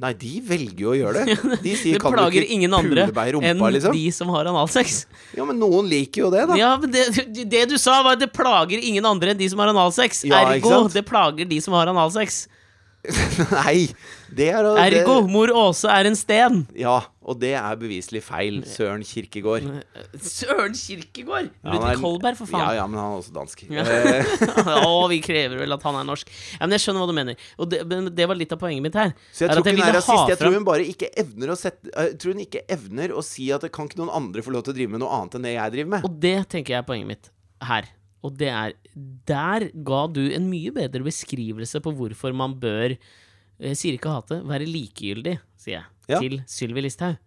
[0.00, 1.34] Nei, de velger jo å gjøre det.
[1.66, 3.92] De sier Det plager ingen andre i enn liksom.
[3.92, 5.02] de som har analsex.
[5.34, 6.56] Ja, men noen liker jo det, da.
[6.56, 7.08] Ja, men det,
[7.50, 10.22] det du sa, var at det plager ingen andre enn de som har analsex.
[10.30, 12.44] Ja, Ergo, det plager de som har analsex.
[13.64, 13.88] Nei,
[14.36, 15.00] det er det...
[15.00, 16.58] Ergo, mor Åse er en sten.
[16.76, 18.58] Ja, og det er beviselig feil.
[18.68, 19.64] Søren Kirkegård.
[20.20, 21.48] Søren Kirkegård!
[21.64, 22.74] Ja, Ludvig er- Kolberg, for faen.
[22.76, 23.64] ja, men han er også dansk.
[23.72, 23.86] Ja.
[23.86, 26.28] Eh, Å, vi krever vel at han er norsk.
[26.58, 27.46] Ja, men Jeg skjønner hva du mener.
[27.56, 27.80] Og det,
[28.18, 29.14] det var litt av poenget mitt her.
[29.32, 30.32] Så jeg tror ikke hun er rasist.
[30.34, 33.24] Jeg tror hun bare ikke evner å sette eh, Jeg tror hun ikke evner å
[33.24, 35.38] si at det kan ikke noen andre få lov til å drive med noe annet
[35.40, 36.04] enn det jeg driver med.
[36.10, 37.32] Og det tenker jeg er poenget mitt
[37.64, 37.88] her.
[38.26, 38.74] Og det er
[39.28, 42.96] Der ga du en mye bedre beskrivelse på hvorfor man bør
[43.60, 46.18] Jeg sier ikke hate, være likegyldig, sier jeg, Ja.
[46.18, 47.18] til Sylvi Listhaug.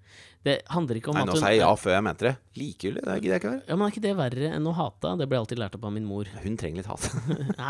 [0.44, 2.34] Det handler ikke om Nei, at nå hun sa jeg ja før jeg mente det.
[2.60, 3.62] Likegyldig, det gidder jeg ikke være.
[3.70, 5.12] Ja, men Er ikke det verre enn å hate?
[5.22, 6.28] Det ble alltid lært opp av min mor.
[6.44, 7.06] Hun trenger litt hat.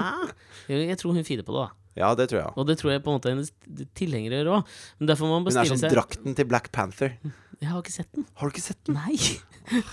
[0.71, 1.69] Ja, jeg tror hun fider på det, da.
[2.01, 2.57] Ja, det tror jeg òg.
[2.57, 3.51] Og det tror jeg på en måte hennes
[3.93, 4.74] tilhengere gjør òg.
[5.03, 7.19] Hun er som seg drakten til Black Panther.
[7.61, 8.26] Jeg har ikke sett den.
[8.39, 8.97] Har du ikke sett den?
[8.97, 9.84] Nei.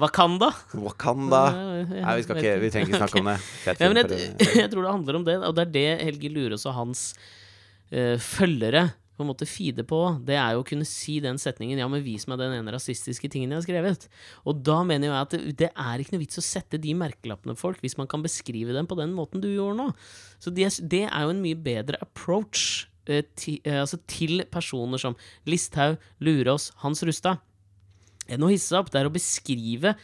[0.00, 0.50] Wakanda?
[0.74, 1.42] Wakanda.
[1.90, 3.36] Nei, vi, skal ikke, vi trenger ikke snakke om det.
[3.80, 4.32] Ja, men jeg,
[4.62, 7.04] jeg tror det handler om det, og det er det Helge Lurås og hans
[7.92, 8.88] uh, følgere
[9.20, 9.98] på en måte feeder på.
[10.24, 13.28] Det er jo å kunne si den setningen 'Ja, men vis meg den ene rasistiske
[13.28, 14.08] tingen jeg har skrevet'.
[14.48, 17.52] Og da mener jeg at det, det er ikke noe vits å sette de merkelappene
[17.56, 19.88] på folk hvis man kan beskrive dem på den måten du gjorde nå.
[20.40, 25.02] Så det, det er jo en mye bedre approach eh, ti, eh, altså til personer
[25.02, 27.44] som Listhaug, Lurås, Hans Rustad
[28.30, 28.90] enn å hisse seg opp.
[28.92, 29.94] Det er å beskrive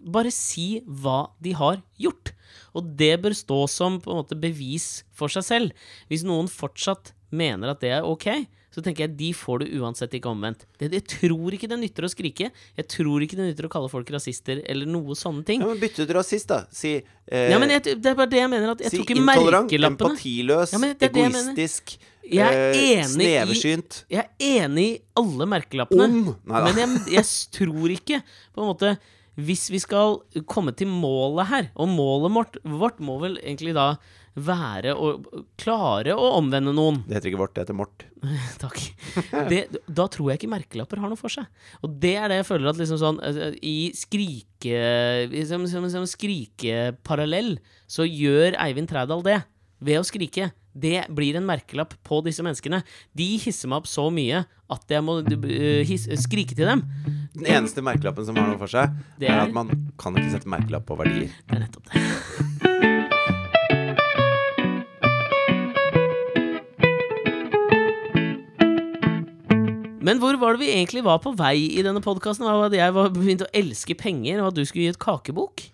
[0.00, 2.32] Bare si hva de har gjort.
[2.76, 5.90] Og det bør stå som på en måte bevis for seg selv.
[6.10, 8.28] Hvis noen fortsatt mener at det er ok,
[8.70, 10.62] så tenker jeg de får det uansett ikke omvendt.
[10.78, 12.50] Jeg tror ikke det nytter å skrike.
[12.78, 15.64] Jeg tror ikke det nytter å kalle folk rasister eller noe sånne ting.
[15.64, 16.62] Ja, men bytte ut rasist, da.
[16.70, 16.92] Si,
[17.26, 18.76] eh, Ja, men jeg, det er bare det jeg mener.
[18.76, 21.58] At jeg si tror ikke intolerant, merkelappene empatiløs, Ja, det det jeg mener.
[22.26, 23.38] Jeg er eh, enig i-
[24.12, 26.08] Jeg er enig i alle merkelappene.
[26.44, 27.24] Men jeg, jeg
[27.56, 28.22] tror ikke
[28.54, 28.94] på en måte
[29.40, 30.18] Hvis vi skal
[30.50, 33.94] komme til målet her, og målet vårt, vårt må vel egentlig da
[34.36, 35.14] være å
[35.58, 37.00] klare å omvende noen.
[37.08, 38.04] Det heter ikke vårt, det heter Mort.
[38.62, 38.76] Takk.
[39.48, 41.48] Det, da tror jeg ikke merkelapper har noe for seg.
[41.82, 44.82] Og det er det jeg føler at liksom sånn eh, I skrike...
[45.48, 47.56] Som, som, som skrikeparallell
[47.90, 49.40] så gjør Eivind Trædal det.
[49.80, 50.50] Ved å skrike.
[50.74, 52.82] Det blir en merkelapp på disse menneskene.
[53.16, 56.84] De hisser meg opp så mye at jeg må eh, his, skrike til dem.
[57.34, 60.50] Den eneste merkelappen som har noe for seg, er er- at man kan ikke sette
[60.50, 61.32] merkelapp på verdier.
[61.50, 63.10] Det er nettopp det.
[70.00, 72.46] Men hvor var det vi egentlig var på vei i denne podkasten?
[72.72, 75.66] Jeg var begynt å elske penger, og at du skulle gi et kakebok?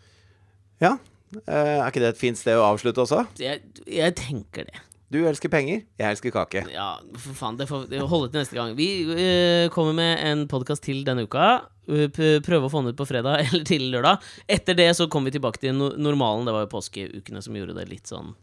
[0.82, 0.96] Ja.
[1.44, 3.24] Eh, er ikke det et fint sted å avslutte også?
[3.40, 4.82] Jeg, jeg tenker det.
[5.12, 6.64] Du elsker penger, jeg elsker kake.
[6.72, 8.72] Ja, for faen, det får holde til neste gang.
[8.74, 11.44] Vi uh, kommer med en podkast til denne uka.
[11.86, 12.08] Eh,
[12.42, 14.24] Prøve å få den ut på fredag eller til lørdag.
[14.50, 16.48] Etter det så kommer vi tilbake til normalen.
[16.48, 18.34] Det var jo påskeukene som gjorde det litt sånn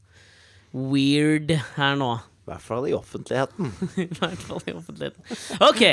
[0.73, 2.15] weird her nå.
[2.43, 3.69] I hvert fall i offentligheten.
[4.03, 5.23] I hvert fall i offentligheten.
[5.63, 5.83] Ok,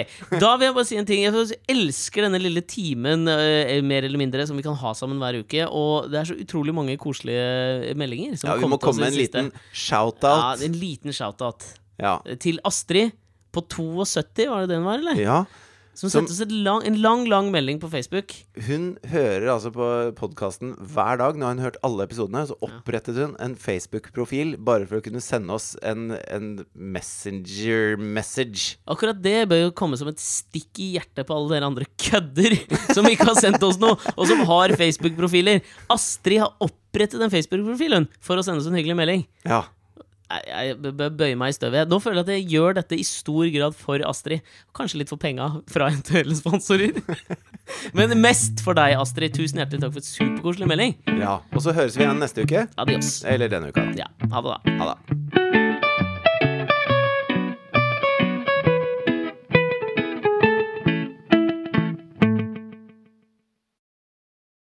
[0.42, 1.22] da vil jeg bare si en ting.
[1.22, 5.38] Jeg elsker denne lille timen, eh, mer eller mindre, som vi kan ha sammen hver
[5.44, 5.68] uke.
[5.70, 8.34] Og det er så utrolig mange koselige meldinger.
[8.40, 10.42] Som Ja, vi må komme med en det liten shout-out.
[10.42, 11.68] Ja, en liten shout-out.
[12.02, 12.16] Ja.
[12.42, 13.14] Til Astrid
[13.54, 15.22] på 72, var det den var, eller?
[15.22, 15.44] ja.
[16.00, 18.32] Som sendte oss lang, en lang, lang melding på Facebook.
[18.64, 19.86] Hun hører altså på
[20.16, 21.36] podkasten hver dag.
[21.36, 22.46] Nå har hun hørt alle episodene.
[22.48, 28.78] Så opprettet hun en Facebook-profil bare for å kunne sende oss en, en messenger-message.
[28.88, 32.56] Akkurat det bør jo komme som et stikk i hjertet på alle dere andre kødder
[32.96, 35.60] som ikke har sendt oss noe, og som har Facebook-profiler.
[35.92, 39.26] Astrid har opprettet en Facebook-profil for å sende oss en hyggelig melding.
[39.44, 39.66] Ja.
[40.30, 41.90] Jeg, bøyer meg i støvet.
[41.90, 44.46] Nå føler jeg at jeg gjør dette i stor grad for Astrid.
[44.76, 47.00] Kanskje litt for penga fra eventuelle sponsorer.
[47.98, 49.34] Men mest for deg, Astrid.
[49.34, 50.96] Tusen hjertelig takk for et superkoselig melding.
[51.18, 51.40] ja.
[51.50, 52.66] Og så høres vi igjen neste uke.
[52.80, 53.20] Adios.
[53.26, 53.88] Eller denne uka.
[53.98, 54.78] Ja, ha det, da.
[54.80, 55.89] Ha det.